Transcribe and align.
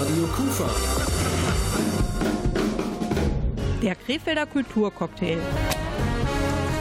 Radio 0.00 0.26
Kufa. 0.36 0.70
Der 3.82 3.94
Krefelder 3.94 4.46
Kulturcocktail. 4.46 5.38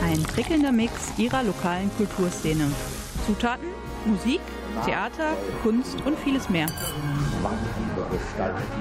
Ein 0.03 0.23
prickelnder 0.23 0.71
Mix 0.71 1.13
ihrer 1.17 1.43
lokalen 1.43 1.89
Kulturszene. 1.97 2.71
Zutaten, 3.25 3.67
Musik, 4.05 4.41
Theater, 4.85 5.37
Kunst 5.63 6.01
und 6.05 6.17
vieles 6.19 6.49
mehr. 6.49 6.67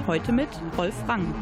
Heute 0.07 0.31
mit 0.31 0.49
Rolf 0.77 0.95
Rang. 1.07 1.33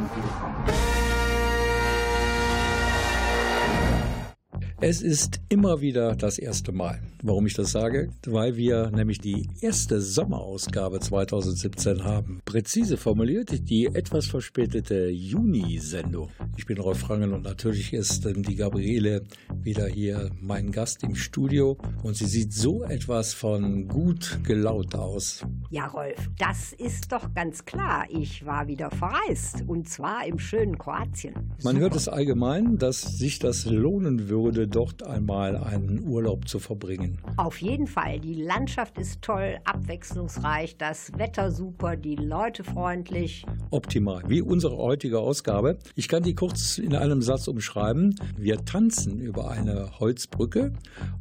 Es 4.82 5.02
ist 5.02 5.42
immer 5.50 5.82
wieder 5.82 6.16
das 6.16 6.38
erste 6.38 6.72
Mal. 6.72 7.02
Warum 7.22 7.46
ich 7.46 7.54
das 7.54 7.74
sage? 7.74 8.14
Weil 8.26 8.56
wir 8.56 8.92
nämlich 8.92 9.20
die 9.20 9.46
erste 9.60 10.00
Sommerausgabe 10.00 11.02
2017 11.02 12.06
haben. 12.06 12.40
Präzise 12.46 12.96
formuliert 12.96 13.70
die 13.70 13.88
etwas 13.88 14.28
verspätete 14.28 15.10
Juni-Sendung. 15.10 16.30
Ich 16.56 16.66
bin 16.66 16.78
Rolf 16.78 17.10
Rangen 17.10 17.34
und 17.34 17.44
natürlich 17.44 17.92
ist 17.92 18.26
ähm, 18.26 18.42
die 18.42 18.56
Gabriele 18.56 19.24
wieder 19.54 19.86
hier 19.86 20.32
mein 20.40 20.72
Gast 20.72 21.04
im 21.04 21.14
Studio 21.14 21.78
und 22.04 22.16
sie 22.16 22.28
sieht 22.28 22.54
so 22.54 22.84
etwas 22.84 23.34
von 23.34 23.90
gut 23.90 24.40
gelaunt 24.46 24.96
aus. 24.96 25.46
Ja, 25.72 25.88
Rolf, 25.88 26.30
das 26.38 26.72
ist 26.72 27.12
doch 27.12 27.34
ganz 27.34 27.66
klar. 27.66 28.06
Ich 28.08 28.46
war 28.46 28.70
wieder 28.70 28.90
verreist 28.92 29.66
und 29.68 29.90
zwar 29.90 30.26
im 30.26 30.40
schönen 30.40 30.78
Kroatien. 30.78 31.34
Man 31.66 31.74
Super. 31.74 31.80
hört 31.80 31.96
es 31.98 32.08
allgemein, 32.08 32.78
dass 32.78 33.02
sich 33.02 33.40
das 33.40 33.66
lohnen 33.66 34.30
würde, 34.30 34.69
dort 34.70 35.06
einmal 35.06 35.58
einen 35.58 36.08
Urlaub 36.08 36.48
zu 36.48 36.60
verbringen. 36.60 37.20
Auf 37.38 37.58
jeden 37.62 37.88
Fall. 37.88 38.20
Die 38.20 38.36
Landschaft 38.36 38.98
ist 38.98 39.22
toll, 39.22 39.58
abwechslungsreich, 39.66 40.78
das 40.78 41.12
Wetter 41.18 41.52
super, 41.52 41.96
die 41.96 42.16
Leute 42.16 42.64
freundlich. 42.64 43.46
Optimal. 43.72 44.24
Wie 44.28 44.42
unsere 44.42 44.78
heutige 44.78 45.20
Ausgabe. 45.20 45.78
Ich 45.96 46.08
kann 46.08 46.24
die 46.24 46.36
kurz 46.36 46.78
in 46.78 46.96
einem 46.96 47.22
Satz 47.22 47.48
umschreiben. 47.48 48.16
Wir 48.38 48.64
tanzen 48.66 49.20
über 49.20 49.52
eine 49.52 50.00
Holzbrücke 50.00 50.74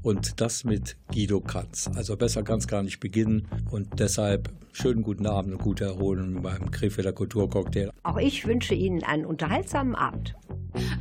und 0.02 0.40
das 0.40 0.64
mit 0.64 0.96
Guido 1.12 1.40
Kanz. 1.40 1.90
Also 1.94 2.16
besser 2.16 2.42
kann 2.42 2.58
es 2.58 2.68
gar 2.68 2.82
nicht 2.82 3.00
beginnen 3.00 3.48
und 3.70 3.98
deshalb 3.98 4.50
schönen 4.78 5.02
guten 5.02 5.26
Abend 5.26 5.54
und 5.54 5.60
gute 5.60 5.86
Erholung 5.86 6.40
beim 6.40 6.70
Krefelder 6.70 7.12
Kulturcocktail. 7.12 7.90
Auch 8.04 8.18
ich 8.18 8.46
wünsche 8.46 8.74
Ihnen 8.74 9.02
einen 9.02 9.26
unterhaltsamen 9.26 9.96
Abend. 9.96 10.36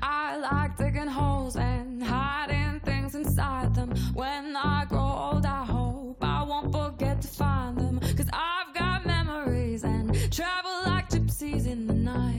I 0.01 0.39
like 0.41 0.75
digging 0.77 1.07
holes 1.07 1.55
and 1.55 2.01
hiding 2.01 2.81
things 2.83 3.13
inside 3.13 3.73
them. 3.75 3.91
When 4.15 4.55
I 4.55 4.85
grow 4.89 5.31
old, 5.31 5.45
I 5.45 5.63
hope 5.63 6.17
I 6.23 6.43
won't 6.43 6.71
forget 6.71 7.21
to 7.21 7.27
find 7.27 7.77
them. 7.77 7.99
Cause 7.99 8.27
I've 8.33 8.73
got 8.73 9.05
memories 9.05 9.83
and 9.83 10.11
travel 10.31 10.71
like 10.85 11.09
gypsies 11.09 11.67
in 11.67 11.85
the 11.85 11.93
night. 11.93 12.36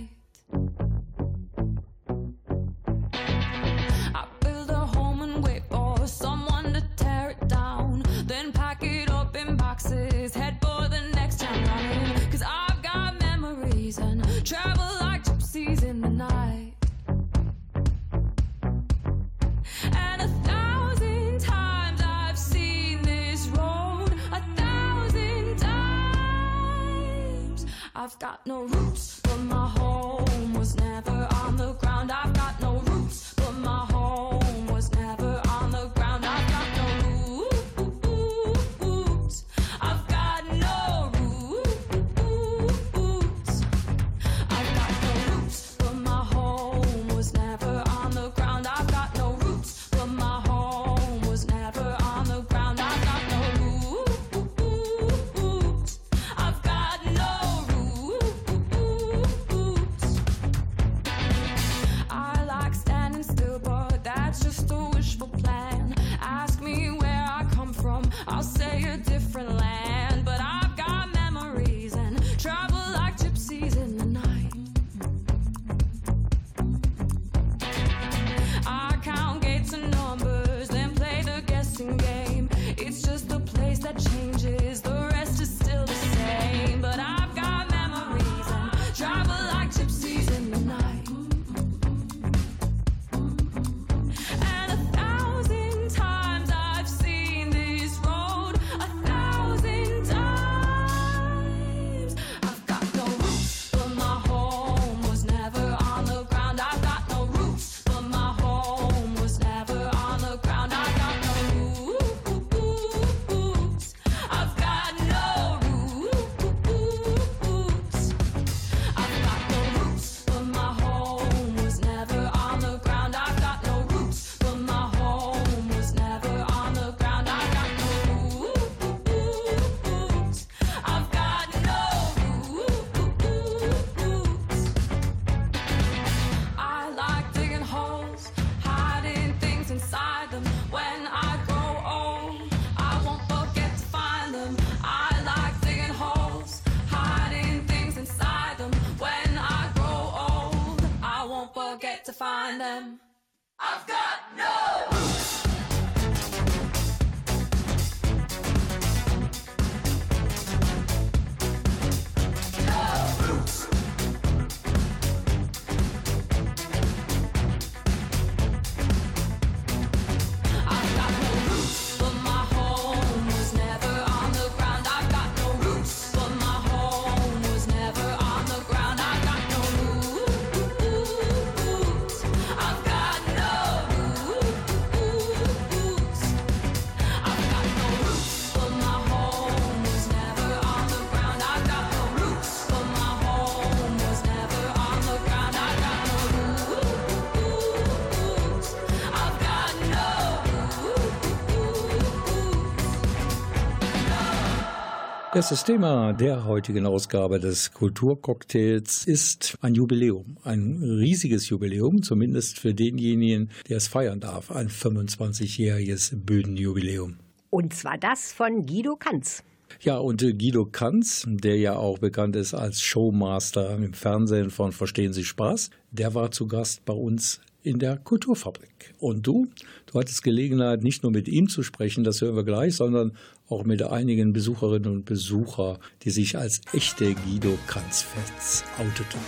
Erstes 205.39 205.63
Thema 205.63 206.13
der 206.15 206.47
heutigen 206.47 206.85
Ausgabe 206.85 207.39
des 207.39 207.73
Kulturcocktails 207.73 209.07
ist 209.07 209.57
ein 209.61 209.73
Jubiläum. 209.73 210.37
Ein 210.43 210.83
riesiges 210.83 211.49
Jubiläum, 211.49 212.03
zumindest 212.03 212.59
für 212.59 212.75
denjenigen, 212.75 213.49
der 213.69 213.77
es 213.77 213.87
feiern 213.87 214.19
darf. 214.19 214.51
Ein 214.51 214.69
25-jähriges 214.69 216.17
Bühnenjubiläum. 216.17 217.19
Und 217.51 217.73
zwar 217.73 217.99
das 217.99 218.33
von 218.33 218.67
Guido 218.67 218.97
Kanz. 218.97 219.45
Ja, 219.81 219.99
und 219.99 220.23
Guido 220.23 220.67
Kanz, 220.67 221.25
der 221.29 221.57
ja 221.57 221.77
auch 221.77 221.99
bekannt 221.99 222.35
ist 222.35 222.53
als 222.53 222.83
Showmaster 222.83 223.77
im 223.77 223.93
Fernsehen 223.93 224.51
von 224.51 224.73
Verstehen 224.73 225.13
Sie 225.13 225.25
Spaß, 225.25 225.71
der 225.93 226.17
war 226.17 226.33
zu 226.33 226.49
Gast 226.49 226.85
bei 226.85 226.95
uns 226.95 227.41
in 227.63 227.79
der 227.79 227.97
Kulturfabrik. 227.97 228.95
Und 228.99 229.27
du, 229.27 229.49
du 229.87 229.99
hattest 229.99 230.23
Gelegenheit, 230.23 230.83
nicht 230.83 231.03
nur 231.03 231.13
mit 231.13 231.29
ihm 231.29 231.49
zu 231.49 231.63
sprechen, 231.63 232.05
das 232.05 232.21
hören 232.21 232.37
wir 232.37 232.45
gleich, 232.45 232.77
sondern 232.77 233.13
auch 233.49 233.65
mit 233.65 233.83
einigen 233.83 234.33
Besucherinnen 234.33 234.91
und 234.91 235.05
Besuchern, 235.05 235.79
die 236.03 236.11
sich 236.11 236.37
als 236.39 236.61
echte 236.73 237.15
Guido 237.15 237.59
Kanz-Fans 237.67 238.65
outeten. 238.79 239.21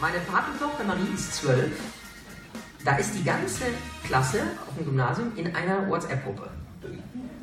Meine 0.00 0.18
Patentochter 0.20 0.84
Marie 0.84 1.14
ist 1.14 1.34
zwölf. 1.34 1.72
Da 2.84 2.96
ist 2.96 3.14
die 3.18 3.24
ganze 3.24 3.64
Klasse 4.04 4.42
auf 4.68 4.76
dem 4.76 4.84
Gymnasium 4.84 5.32
in 5.36 5.54
einer 5.54 5.88
WhatsApp-Gruppe. 5.88 6.48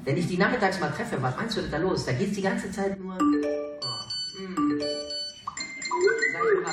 Wenn 0.05 0.17
ich 0.17 0.27
die 0.27 0.37
nachmittags 0.37 0.79
mal 0.79 0.91
treffe, 0.91 1.21
was 1.21 1.35
meinst 1.35 1.57
du 1.57 1.61
denn 1.61 1.71
da 1.71 1.77
los? 1.77 2.05
Da 2.05 2.13
geht 2.13 2.29
es 2.29 2.35
die 2.35 2.41
ganze 2.41 2.71
Zeit 2.71 2.99
nur. 2.99 3.17
Oh, 3.17 4.41
mm. 4.41 4.92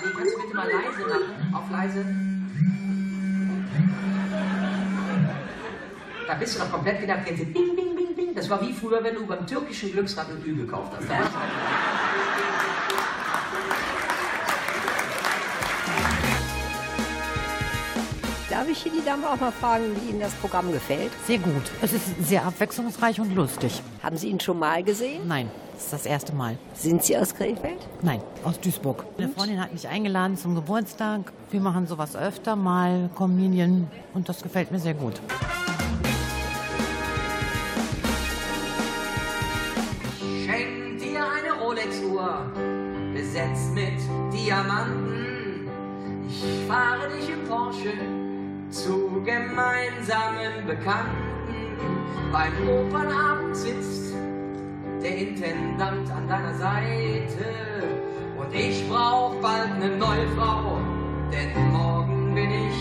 Marie, 0.00 0.14
kannst 0.16 0.34
du 0.34 0.40
bitte 0.40 0.56
mal 0.56 0.68
leise 0.68 1.08
machen? 1.08 1.54
Auf 1.54 1.70
leise. 1.70 2.04
Da 6.26 6.34
bist 6.34 6.54
du 6.54 6.58
noch 6.60 6.70
komplett 6.70 7.00
gedacht, 7.00 7.24
Bing, 7.24 7.52
Bing, 7.76 7.96
Bing, 7.96 8.14
Bing. 8.14 8.34
Das 8.34 8.48
war 8.48 8.60
wie 8.62 8.72
früher, 8.72 9.02
wenn 9.02 9.16
du 9.16 9.26
beim 9.26 9.46
türkischen 9.46 9.92
Glücksrad 9.92 10.28
ein 10.28 10.42
Ü 10.46 10.54
gekauft 10.54 10.92
hast. 10.96 11.08
Darf 18.50 18.68
ich 18.68 18.82
hier 18.82 18.90
die 18.90 19.04
Dame 19.04 19.30
auch 19.30 19.38
mal 19.38 19.52
fragen, 19.52 19.84
wie 19.94 20.10
Ihnen 20.10 20.18
das 20.18 20.32
Programm 20.34 20.72
gefällt? 20.72 21.12
Sehr 21.24 21.38
gut. 21.38 21.70
Es 21.80 21.92
ist 21.92 22.04
sehr 22.20 22.44
abwechslungsreich 22.44 23.20
und 23.20 23.32
lustig. 23.36 23.80
Haben 24.02 24.16
Sie 24.16 24.26
ihn 24.26 24.40
schon 24.40 24.58
mal 24.58 24.82
gesehen? 24.82 25.22
Nein, 25.28 25.48
das 25.72 25.84
ist 25.84 25.92
das 25.92 26.04
erste 26.04 26.34
Mal. 26.34 26.58
Sind 26.74 27.04
Sie 27.04 27.16
aus 27.16 27.32
Krefeld? 27.32 27.78
Nein, 28.02 28.20
aus 28.42 28.58
Duisburg. 28.58 29.04
Eine 29.16 29.28
Freundin 29.28 29.60
hat 29.60 29.72
mich 29.72 29.86
eingeladen 29.86 30.36
zum 30.36 30.56
Geburtstag. 30.56 31.32
Wir 31.52 31.60
machen 31.60 31.86
sowas 31.86 32.16
öfter 32.16 32.56
mal, 32.56 33.08
Communion, 33.14 33.88
und 34.14 34.28
das 34.28 34.42
gefällt 34.42 34.72
mir 34.72 34.80
sehr 34.80 34.94
gut. 34.94 35.20
Schenk 40.44 40.98
dir 40.98 41.24
eine 41.24 41.52
Rolex-Uhr, 41.62 42.52
besetzt 43.14 43.70
mit 43.74 44.00
Diamanten. 44.32 45.68
Ich 46.28 46.66
fahre 46.66 47.08
dich 47.10 47.30
im 47.30 47.44
Porsche 47.44 47.92
zu 48.70 49.22
gemeinsamen 49.24 50.66
Bekannten. 50.66 51.76
Beim 52.32 52.52
Opernabend 52.68 53.56
sitzt 53.56 54.14
der 55.02 55.16
Intendant 55.16 56.10
an 56.10 56.28
deiner 56.28 56.54
Seite. 56.54 57.44
Und 58.36 58.54
ich 58.54 58.88
brauch 58.88 59.34
bald 59.42 59.72
eine 59.74 59.96
neue 59.96 60.26
Frau, 60.36 60.78
denn 61.32 61.72
morgen 61.72 62.34
bin 62.34 62.50
ich. 62.50 62.74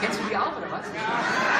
Kennst 0.00 0.20
du 0.20 0.24
die 0.30 0.36
auch, 0.36 0.56
oder 0.56 0.70
was? 0.70 1.53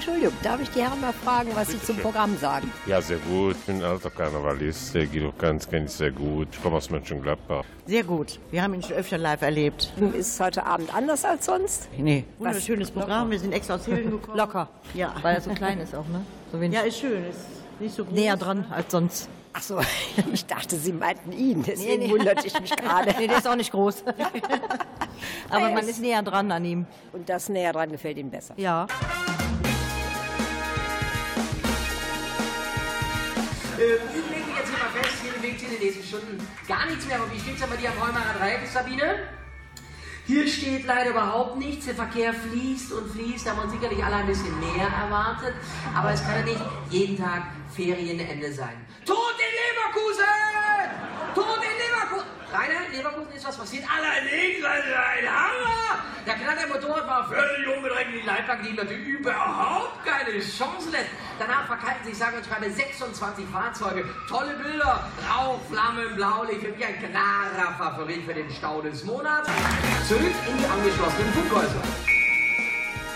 Entschuldigung, 0.00 0.32
darf 0.42 0.58
ich 0.62 0.70
die 0.70 0.80
Herren 0.80 0.98
mal 1.02 1.12
fragen, 1.12 1.50
was 1.54 1.68
Sie 1.68 1.78
zum 1.82 1.98
Programm 1.98 2.34
sagen? 2.38 2.72
Ja, 2.86 3.02
sehr 3.02 3.18
gut. 3.18 3.54
Ich 3.54 3.64
bin 3.66 3.76
ein 3.76 3.84
alter 3.84 4.08
Karnevalist. 4.08 4.94
Der 4.94 5.04
Guido 5.04 5.30
Kanz 5.36 5.68
kenne 5.68 5.84
ich 5.84 5.92
sehr 5.92 6.10
gut. 6.10 6.48
Ich 6.52 6.62
komme 6.62 6.76
aus 6.76 6.88
Mönchengladbach. 6.88 7.64
Sehr 7.86 8.02
gut. 8.04 8.38
Wir 8.50 8.62
haben 8.62 8.72
ihn 8.72 8.82
schon 8.82 8.92
öfter 8.96 9.18
live 9.18 9.42
erlebt. 9.42 9.92
Ist 10.14 10.40
heute 10.40 10.64
Abend 10.64 10.94
anders 10.94 11.26
als 11.26 11.44
sonst? 11.44 11.86
Nee. 11.98 12.24
Wunderschönes 12.38 12.90
Programm. 12.90 13.30
Wir 13.30 13.38
sind 13.38 13.52
extra 13.52 13.74
aus 13.74 13.84
Hilden 13.84 14.10
gekommen. 14.12 14.38
Locker. 14.38 14.70
Ja. 14.94 15.14
Weil 15.20 15.34
er 15.34 15.40
so 15.42 15.50
klein 15.50 15.78
ist 15.80 15.94
auch, 15.94 16.08
ne? 16.08 16.24
So 16.50 16.58
wenig 16.58 16.78
Ja, 16.78 16.84
ist 16.86 16.98
schön. 16.98 17.22
Ist 17.28 17.38
nicht 17.78 17.94
so 17.94 18.06
groß. 18.06 18.14
näher 18.14 18.38
dran 18.38 18.64
als 18.70 18.90
sonst. 18.90 19.28
Ach 19.52 19.60
so, 19.62 19.80
ich 20.32 20.46
dachte, 20.46 20.76
Sie 20.76 20.92
meinten 20.92 21.32
ihn, 21.32 21.62
deswegen 21.62 22.08
wunderte 22.08 22.46
ich 22.46 22.58
mich 22.58 22.74
gerade. 22.74 23.14
Nee, 23.18 23.26
der 23.26 23.38
ist 23.38 23.48
auch 23.48 23.56
nicht 23.56 23.72
groß. 23.72 24.04
Aber 25.50 25.68
Er 25.68 25.74
man 25.74 25.86
ist- 25.88 26.00
näher 26.00 26.22
dran 26.22 26.50
an 26.52 26.64
ihm. 26.64 26.86
Und 27.12 27.28
das 27.28 27.48
näher 27.50 27.72
dran 27.74 27.90
gefällt 27.90 28.16
Ihnen 28.16 28.30
besser. 28.30 28.54
Ja. 28.56 28.86
Ich 33.80 33.86
lege 33.86 34.50
jetzt 34.58 34.68
hier 34.68 34.78
mal 34.78 34.92
fest, 34.92 35.22
hier 35.22 35.32
bewegt 35.32 35.62
in 35.62 35.70
den 35.70 35.80
nächsten 35.80 36.04
Stunden 36.04 36.46
gar 36.68 36.84
nichts 36.84 37.06
mehr. 37.06 37.22
Und 37.22 37.32
wie 37.32 37.40
steht's 37.40 37.62
aber 37.62 37.76
dir 37.76 37.88
am 37.88 37.98
Heumacher 37.98 38.38
Dreieck, 38.38 38.66
Sabine? 38.66 39.26
Hier 40.26 40.46
steht 40.46 40.84
leider 40.84 41.10
überhaupt 41.12 41.56
nichts. 41.56 41.86
Der 41.86 41.94
Verkehr 41.94 42.34
fließt 42.34 42.92
und 42.92 43.10
fließt. 43.10 43.46
Da 43.46 43.52
haben 43.52 43.60
wir 43.60 43.64
uns 43.64 43.72
sicherlich 43.72 44.04
alle 44.04 44.16
ein 44.16 44.26
bisschen 44.26 44.60
mehr 44.60 44.86
erwartet. 44.86 45.54
Aber 45.96 46.12
es 46.12 46.22
kann 46.22 46.40
ja 46.40 46.42
nicht 46.42 46.60
jeden 46.90 47.16
Tag 47.16 47.44
Ferienende 47.74 48.52
sein. 48.52 48.84
Tod 49.06 49.16
in 49.38 49.52
Leverkusen! 49.56 50.24
Tod 51.34 51.56
in 51.56 51.62
Leverkusen! 51.62 51.79
Rainer, 52.52 52.86
in 52.86 52.96
Leverkusen 52.96 53.32
ist 53.32 53.46
was 53.46 53.56
passiert. 53.56 53.84
Allerdings, 53.86 54.64
also 54.64 54.88
ein 54.88 55.26
Hammer! 55.28 56.02
Der 56.26 56.34
knatte 56.34 56.66
Motorradfahrer 56.66 57.28
völlig 57.28 57.76
umgedreht 57.76 58.06
in 58.08 58.20
die 58.20 58.26
Leitplanke, 58.26 58.68
die 58.68 58.72
natürlich 58.74 59.06
überhaupt 59.06 60.04
keine 60.04 60.38
Chance 60.40 60.90
lässt. 60.90 61.10
Danach 61.38 61.66
verkalten 61.66 62.04
sich, 62.04 62.18
sage 62.18 62.36
und 62.38 62.46
schreibe, 62.46 62.70
26 62.70 63.46
Fahrzeuge. 63.46 64.04
Tolle 64.28 64.54
Bilder. 64.54 65.08
Rauch, 65.30 65.60
Flammen, 65.70 66.14
Blaulicht. 66.16 66.62
Für 66.62 66.72
mich 66.72 66.84
ein 66.84 66.98
klarer 66.98 67.72
Favorit 67.78 68.24
für 68.24 68.34
den 68.34 68.50
Stau 68.50 68.82
des 68.82 69.04
Monats. 69.04 69.48
Zurück 70.08 70.34
in 70.48 70.58
die 70.58 70.66
angeschlossenen 70.66 71.32
Funkhäuser. 71.32 72.19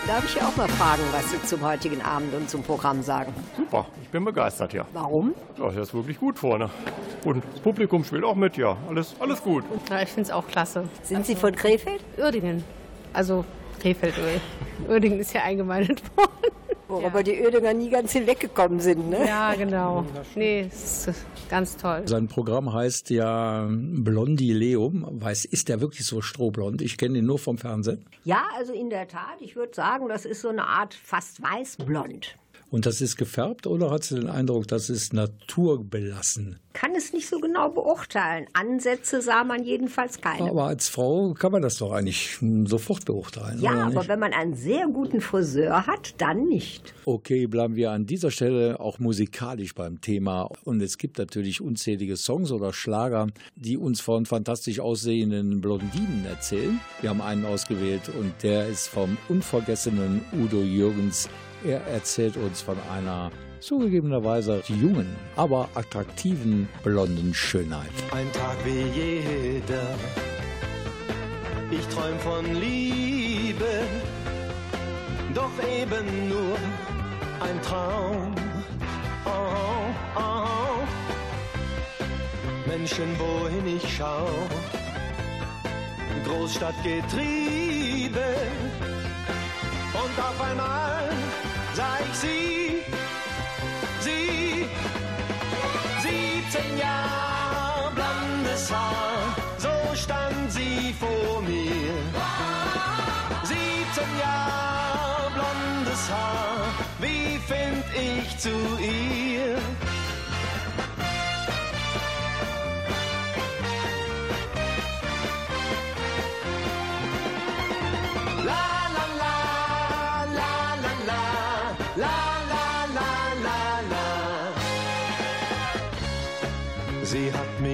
Darf 0.07 0.23
ich 0.23 0.39
auch 0.39 0.55
mal 0.55 0.67
fragen, 0.67 1.01
was 1.11 1.31
Sie 1.31 1.41
zum 1.41 1.65
heutigen 1.65 1.99
Abend 1.99 2.31
und 2.35 2.47
zum 2.47 2.61
Programm 2.61 3.01
sagen? 3.01 3.33
Super, 3.57 3.87
ich 4.03 4.09
bin 4.09 4.23
begeistert, 4.23 4.71
ja. 4.73 4.85
Warum? 4.93 5.33
Ja, 5.57 5.65
das 5.65 5.77
ist 5.77 5.93
wirklich 5.95 6.19
gut 6.19 6.37
vorne. 6.37 6.69
Und 7.23 7.43
das 7.51 7.59
Publikum 7.59 8.03
spielt 8.03 8.23
auch 8.23 8.35
mit, 8.35 8.55
ja. 8.55 8.77
Alles, 8.87 9.15
alles 9.19 9.41
gut. 9.41 9.63
Ja, 9.89 10.03
ich 10.03 10.09
finde 10.09 10.29
es 10.29 10.31
auch 10.31 10.45
klasse. 10.47 10.83
Sind 11.01 11.25
Sie 11.25 11.35
von 11.35 11.55
Krefeld? 11.55 12.03
Uerdingen. 12.19 12.63
Also 13.13 13.45
Krefeld. 13.81 14.13
Uerdingen 14.87 15.19
ist 15.19 15.33
ja 15.33 15.41
eingemeindet 15.41 16.03
worden. 16.15 16.29
Worüber 16.87 17.23
die 17.23 17.39
Ödinger 17.39 17.73
nie 17.73 17.89
ganz 17.89 18.11
hinweggekommen 18.11 18.79
sind, 18.79 19.09
ne? 19.09 19.25
Ja, 19.27 19.55
genau. 19.55 20.05
Nee, 20.35 20.69
ist 20.71 21.09
ganz 21.49 21.77
toll. 21.77 22.03
Sein 22.05 22.27
Programm 22.27 22.71
heißt 22.73 23.09
ja 23.09 23.67
Blondileum. 23.69 25.07
Weiß, 25.09 25.45
ist 25.45 25.69
der 25.69 25.81
wirklich 25.81 26.05
so 26.05 26.21
strohblond? 26.21 26.81
Ich 26.81 26.97
kenne 26.97 27.17
ihn 27.17 27.25
nur 27.25 27.39
vom 27.39 27.57
Fernsehen. 27.57 28.05
Ja, 28.23 28.43
also 28.55 28.73
in 28.73 28.89
der 28.89 29.07
Tat, 29.07 29.41
ich 29.41 29.55
würde 29.55 29.73
sagen, 29.73 30.07
das 30.09 30.25
ist 30.25 30.41
so 30.41 30.49
eine 30.49 30.65
Art 30.67 30.93
fast 30.93 31.41
weißblond. 31.41 32.37
Und 32.69 32.85
das 32.85 32.99
ist 33.01 33.15
gefärbt 33.15 33.67
oder 33.67 33.91
hat 33.91 34.03
sie 34.03 34.15
den 34.15 34.29
Eindruck, 34.29 34.67
das 34.67 34.89
ist 34.89 35.13
naturbelassen? 35.13 36.59
Kann 36.73 36.93
es 36.95 37.13
nicht 37.13 37.29
so 37.29 37.39
genau 37.39 37.69
beurteilen. 37.69 38.47
Ansätze 38.53 39.21
sah 39.21 39.43
man 39.43 39.63
jedenfalls 39.63 40.19
keine. 40.19 40.49
Aber 40.49 40.65
als 40.65 40.89
Frau 40.89 41.33
kann 41.33 41.53
man 41.53 41.61
das 41.61 41.77
doch 41.77 41.93
eigentlich 41.93 42.37
sofort 42.65 43.05
beurteilen. 43.05 43.61
ja, 43.61 43.85
aber 43.85 44.07
wenn 44.07 44.19
man 44.19 44.33
einen 44.33 44.55
sehr 44.55 44.87
guten 44.87 45.21
Friseur 45.21 45.87
hat, 45.87 46.15
dann 46.17 46.45
nicht. 46.45 46.93
Okay, 47.05 47.47
bleiben 47.47 47.75
wir 47.75 47.91
an 47.91 48.05
dieser 48.05 48.29
Stelle 48.29 48.79
auch 48.79 48.99
musikalisch 48.99 49.73
beim 49.73 50.01
Thema. 50.01 50.49
Und 50.65 50.81
es 50.81 50.97
gibt 50.97 51.17
natürlich 51.17 51.61
unzählige 51.61 52.17
Songs 52.17 52.51
oder 52.51 52.73
Schlager, 52.73 53.27
die 53.55 53.77
uns 53.77 54.01
von 54.01 54.25
fantastisch 54.25 54.79
aussehenden 54.79 55.61
Blondinen 55.61 56.25
erzählen. 56.25 56.79
Wir 56.99 57.11
haben 57.11 57.21
einen 57.21 57.45
ausgewählt 57.45 58.09
und 58.19 58.33
der 58.43 58.67
ist 58.67 58.87
vom 58.87 59.17
unvergessenen 59.29 60.25
Udo 60.33 60.61
Jürgens. 60.61 61.29
Er 61.65 61.81
erzählt 61.87 62.37
uns 62.37 62.61
von 62.61 62.77
einer 62.95 63.31
zugegebenerweise 63.59 64.61
jungen, 64.67 65.15
aber 65.35 65.67
attraktiven 65.73 66.69
blonden 66.83 67.33
Schönheit. 67.33 67.89
Ein 68.11 68.31
Tag 68.33 68.55
wie 68.63 68.83
jeder. 68.99 69.95
Ich 71.71 71.87
träum 71.87 72.19
von 72.19 72.45
Liebe, 72.61 73.65
doch 75.33 75.49
eben 75.81 76.29
nur 76.29 76.55
ein 77.39 77.59
Traum. 77.63 78.35
Oh, 79.25 80.19
oh. 80.19 80.83
Menschen, 82.67 83.07
wohin 83.17 83.75
ich 83.75 83.97
schau, 83.97 84.27
Großstadt 86.27 86.75
getrieben. 86.83 88.13
Und 89.93 90.19
auf 90.19 90.41
einmal 90.41 91.09
sah 91.75 91.97
ich 91.99 92.17
sie, 92.17 92.83
sie, 93.99 94.65
17 96.01 96.77
Jahre 96.77 97.91
blondes 97.93 98.71
Haar, 98.71 99.35
so 99.57 99.73
stand 99.93 100.49
sie 100.49 100.95
vor 100.97 101.41
mir. 101.41 101.97
17 103.43 103.55
Jahre 104.19 105.31
blondes 105.33 106.09
Haar, 106.09 106.67
wie 107.01 107.37
find 107.49 107.83
ich 107.93 108.37
zu 108.37 108.55
ihr? 108.79 109.57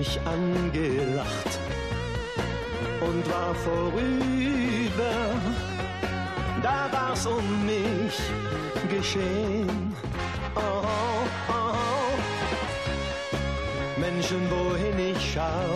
Mich 0.02 0.20
angelacht 0.26 1.52
und 3.02 3.24
war 3.32 3.54
vorüber. 3.54 5.16
Da 6.64 6.90
war's 6.92 7.28
um 7.28 7.46
mich 7.68 8.18
geschehen. 8.90 9.94
Oh, 10.56 10.60
oh, 10.60 11.26
oh. 11.50 12.14
Menschen, 14.00 14.42
wohin 14.50 14.98
ich 15.12 15.22
schau, 15.34 15.70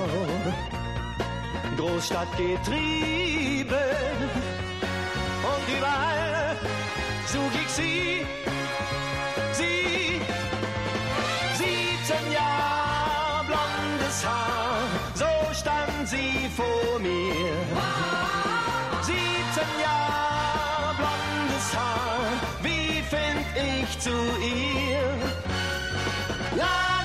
Großstadt 1.78 2.32
getrieben 2.36 3.88
und 5.52 5.66
überall 5.78 6.58
such 7.28 7.56
ich 7.62 7.70
sie, 7.70 8.26
sie. 8.32 8.45
Vor 16.56 17.00
mir. 17.00 17.54
17 19.02 19.16
Jahre 19.82 20.96
blondes 20.96 21.68
Haar, 21.76 22.32
wie 22.62 23.04
find 23.12 23.46
ich 23.56 24.00
zu 24.00 24.16
ihr? 24.42 25.04
La 26.56 27.05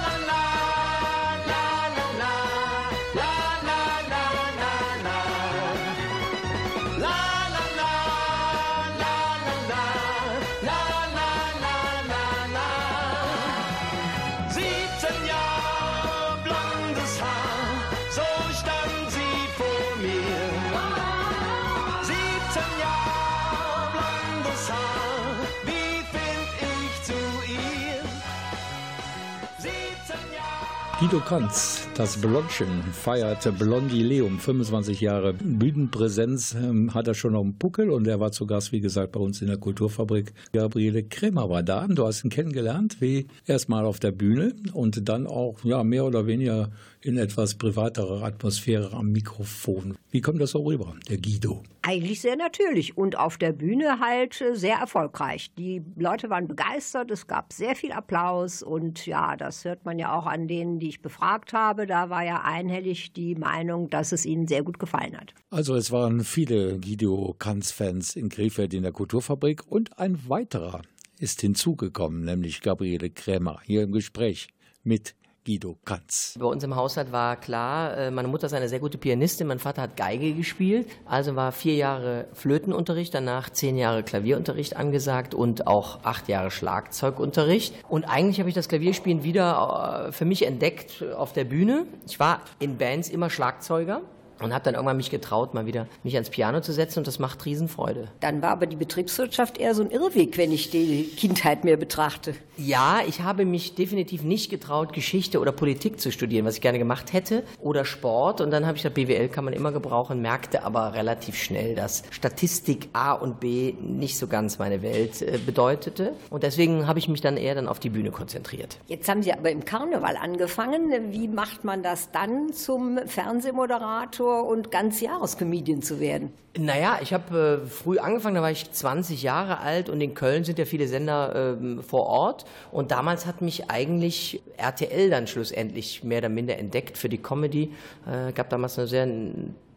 Guido 31.01 31.19
Kanz, 31.25 31.90
das 31.97 32.17
Blondchen, 32.17 32.83
feiert 32.93 33.47
Blondileum. 33.59 34.39
25 34.39 35.01
Jahre 35.01 35.35
Bühnenpräsenz 35.35 36.55
ähm, 36.55 36.95
hat 36.95 37.09
er 37.09 37.15
schon 37.15 37.35
auf 37.35 37.43
dem 37.43 37.59
Puckel 37.59 37.91
und 37.91 38.07
er 38.07 38.21
war 38.21 38.33
zu 38.33 38.47
Gast, 38.47 38.73
wie 38.73 38.81
gesagt, 38.81 39.13
bei 39.13 39.21
uns 39.21 39.41
in 39.41 39.49
der 39.49 39.59
Kulturfabrik. 39.59 40.33
Gabriele 40.53 41.03
Kremer 41.03 41.49
war 41.51 41.63
da. 41.63 41.87
Du 41.89 42.07
hast 42.07 42.25
ihn 42.25 42.31
kennengelernt, 42.31 43.01
wie 43.01 43.27
erstmal 43.47 43.85
auf 43.85 43.99
der 44.01 44.13
Bühne 44.13 44.55
und 44.73 45.09
dann 45.09 45.27
auch 45.27 45.65
ja, 45.65 45.83
mehr 45.85 46.05
oder 46.05 46.27
weniger 46.27 46.71
in 47.03 47.17
etwas 47.17 47.55
privaterer 47.55 48.23
Atmosphäre 48.23 48.93
am 48.93 49.11
Mikrofon. 49.13 49.97
Wie 50.11 50.21
kommt 50.21 50.41
das 50.41 50.51
so 50.51 50.63
rüber, 50.63 50.95
der 51.09 51.19
Guido? 51.19 51.63
Eigentlich 51.83 52.21
sehr 52.21 52.37
natürlich 52.37 52.99
und 52.99 53.17
auf 53.17 53.39
der 53.39 53.53
Bühne 53.53 54.01
halt 54.01 54.39
äh, 54.43 54.55
sehr 54.55 54.77
erfolgreich. 54.77 55.51
Die 55.57 55.83
Leute 55.97 56.29
waren 56.29 56.47
begeistert, 56.47 57.11
es 57.11 57.27
gab 57.27 57.55
sehr 57.55 57.75
viel 57.75 57.93
Applaus 57.93 58.63
und 58.63 59.07
ja, 59.07 59.35
das 59.37 59.65
hört 59.65 59.87
man 59.87 59.99
ja 59.99 60.15
auch 60.15 60.27
an 60.27 60.47
denen, 60.47 60.79
die 60.79 60.89
ich 60.89 61.01
befragt 61.01 61.55
habe. 61.55 61.80
Da 61.87 62.11
war 62.11 62.25
ja 62.25 62.43
einhellig 62.43 63.13
die 63.13 63.35
Meinung, 63.35 63.89
dass 63.91 64.13
es 64.13 64.27
ihnen 64.27 64.47
sehr 64.47 64.63
gut 64.63 64.79
gefallen 64.79 65.17
hat. 65.17 65.35
Also 65.51 65.75
es 65.75 65.91
waren 65.91 66.25
viele 66.25 66.79
Guido 66.79 67.35
Kanz-Fans 67.39 68.17
in 68.17 68.29
Krefeld 68.29 68.75
in 68.75 68.83
der 68.83 68.93
Kulturfabrik 68.93 69.67
und 69.67 69.99
ein 69.99 70.29
weiterer 70.29 70.83
ist 71.19 71.43
hinzugekommen, 71.43 72.25
nämlich 72.25 72.63
Gabriele 72.63 73.11
Krämer, 73.11 73.61
hier 73.65 73.83
im 73.83 73.93
Gespräch 73.93 74.49
mit 74.83 75.15
Guido 75.45 75.79
Kanz. 75.85 76.37
Bei 76.39 76.47
uns 76.47 76.63
im 76.63 76.77
Haushalt 76.77 77.13
war 77.13 77.37
klar, 77.37 77.97
äh, 77.97 78.11
meine 78.11 78.29
Mutter 78.29 78.47
ist 78.47 78.53
eine 78.53 78.69
sehr 78.69 78.81
gute 78.81 78.99
Pianistin, 78.99 79.47
mein 79.47 79.59
Vater 79.59 79.83
hat 79.83 79.97
Geige 79.97 80.35
gespielt, 80.35 80.89
also 81.07 81.37
war 81.37 81.53
vier 81.53 81.75
Jahre 81.75 82.29
Flötenunterricht, 82.33 83.15
danach 83.15 83.51
zehn 83.51 83.77
Jahre 83.77 84.03
Klavierunterricht 84.03 84.77
angesagt 84.77 85.35
und 85.35 85.67
auch 85.67 86.05
acht 86.05 86.29
Jahre 86.29 86.51
Schlagzeugunterricht. 86.51 87.75
Und 87.89 88.05
eigentlich 88.05 88.39
habe 88.39 88.49
ich 88.49 88.55
das 88.55 88.69
Klavierspielen 88.69 89.25
wieder 89.25 90.09
äh, 90.09 90.13
für 90.13 90.25
mich 90.25 90.47
entdeckt 90.47 91.05
auf 91.17 91.33
der 91.33 91.45
Bühne. 91.45 91.87
Ich 92.07 92.21
war 92.21 92.43
in 92.59 92.77
Bands 92.79 93.09
immer 93.09 93.31
Schlagzeuger 93.31 94.03
und 94.41 94.53
habe 94.53 94.65
dann 94.65 94.75
irgendwann 94.75 94.97
mich 94.97 95.11
getraut, 95.11 95.55
mal 95.55 95.67
wieder 95.67 95.87
mich 96.03 96.15
ans 96.15 96.31
Piano 96.31 96.61
zu 96.61 96.73
setzen 96.73 97.01
und 97.01 97.07
das 97.07 97.19
macht 97.19 97.45
Riesenfreude. 97.45 98.09
Dann 98.21 98.43
war 98.43 98.51
aber 98.51 98.67
die 98.67 98.77
Betriebswirtschaft 98.77 99.59
eher 99.59 99.75
so 99.75 99.83
ein 99.83 99.91
Irrweg, 99.91 100.39
wenn 100.39 100.53
ich 100.53 100.71
die 100.71 101.05
Kindheit 101.17 101.65
mir 101.65 101.77
betrachte. 101.77 102.35
Ja, 102.57 103.01
ich 103.07 103.23
habe 103.23 103.45
mich 103.45 103.75
definitiv 103.75 104.23
nicht 104.23 104.51
getraut, 104.51 104.93
Geschichte 104.93 105.41
oder 105.41 105.53
Politik 105.53 106.01
zu 106.01 106.11
studieren, 106.13 106.45
was 106.45 106.57
ich 106.57 106.61
gerne 106.61 106.79
gemacht 106.79 107.13
hätte, 107.13 107.43
oder 107.61 107.85
Sport. 107.85 108.41
Und 108.41 108.51
dann 108.51 108.67
habe 108.67 108.77
ich 108.77 108.83
gesagt, 108.83 108.95
BWL 108.95 109.29
kann 109.29 109.45
man 109.45 109.55
immer 109.55 109.73
gebrauchen, 109.73 110.21
merkte 110.21 110.63
aber 110.63 110.95
relativ 110.95 111.37
schnell, 111.37 111.75
dass 111.75 112.03
Statistik 112.11 112.89
A 112.93 113.13
und 113.13 113.41
B 113.41 113.75
nicht 113.81 114.19
so 114.19 114.27
ganz 114.27 114.59
meine 114.59 114.83
Welt 114.83 115.23
äh, 115.23 115.39
bedeutete. 115.39 116.13
Und 116.31 116.43
deswegen 116.43 116.87
habe 116.87 116.99
ich 116.99 117.09
mich 117.09 117.21
dann 117.21 117.37
eher 117.37 117.55
dann 117.55 117.69
auf 117.69 117.79
die 117.79 117.91
Bühne 117.91 118.11
konzentriert. 118.11 118.79
Jetzt 118.87 119.09
haben 119.09 119.23
Sie 119.23 119.33
aber 119.33 119.51
im 119.51 119.65
Karneval 119.65 120.17
angefangen. 120.17 121.13
Wie 121.13 121.29
macht 121.29 121.65
man 121.65 121.83
das 121.83 122.11
dann 122.11 122.53
zum 122.53 122.99
Fernsehmoderator 123.07 124.30
und 124.31 124.71
Ganzjahrescomedian 124.71 125.83
zu 125.83 126.01
werden? 126.01 126.33
Naja, 126.59 126.99
ich 127.01 127.13
habe 127.13 127.63
äh, 127.63 127.67
früh 127.69 127.99
angefangen, 127.99 128.35
da 128.35 128.43
war 128.43 128.51
ich 128.51 128.73
20 128.73 129.23
Jahre 129.23 129.59
alt 129.61 129.89
und 129.89 130.01
in 130.01 130.15
Köln 130.15 130.43
sind 130.43 130.59
ja 130.59 130.65
viele 130.65 130.89
Sender 130.89 131.57
ähm, 131.61 131.81
vor 131.83 132.07
Ort. 132.07 132.45
Und 132.73 132.91
damals 132.91 133.25
hat 133.25 133.41
mich 133.41 133.71
eigentlich 133.71 134.43
RTL 134.57 135.11
dann 135.11 135.29
schlussendlich 135.29 136.03
mehr 136.03 136.19
oder 136.19 136.29
minder 136.29 136.59
entdeckt 136.59 136.99
für 136.99 137.09
die 137.09 137.19
Comedy. 137.19 137.73
Äh, 138.05 138.33
gab 138.33 138.51
damals 138.51 138.79
eine 138.79 138.89
sehr 138.89 139.07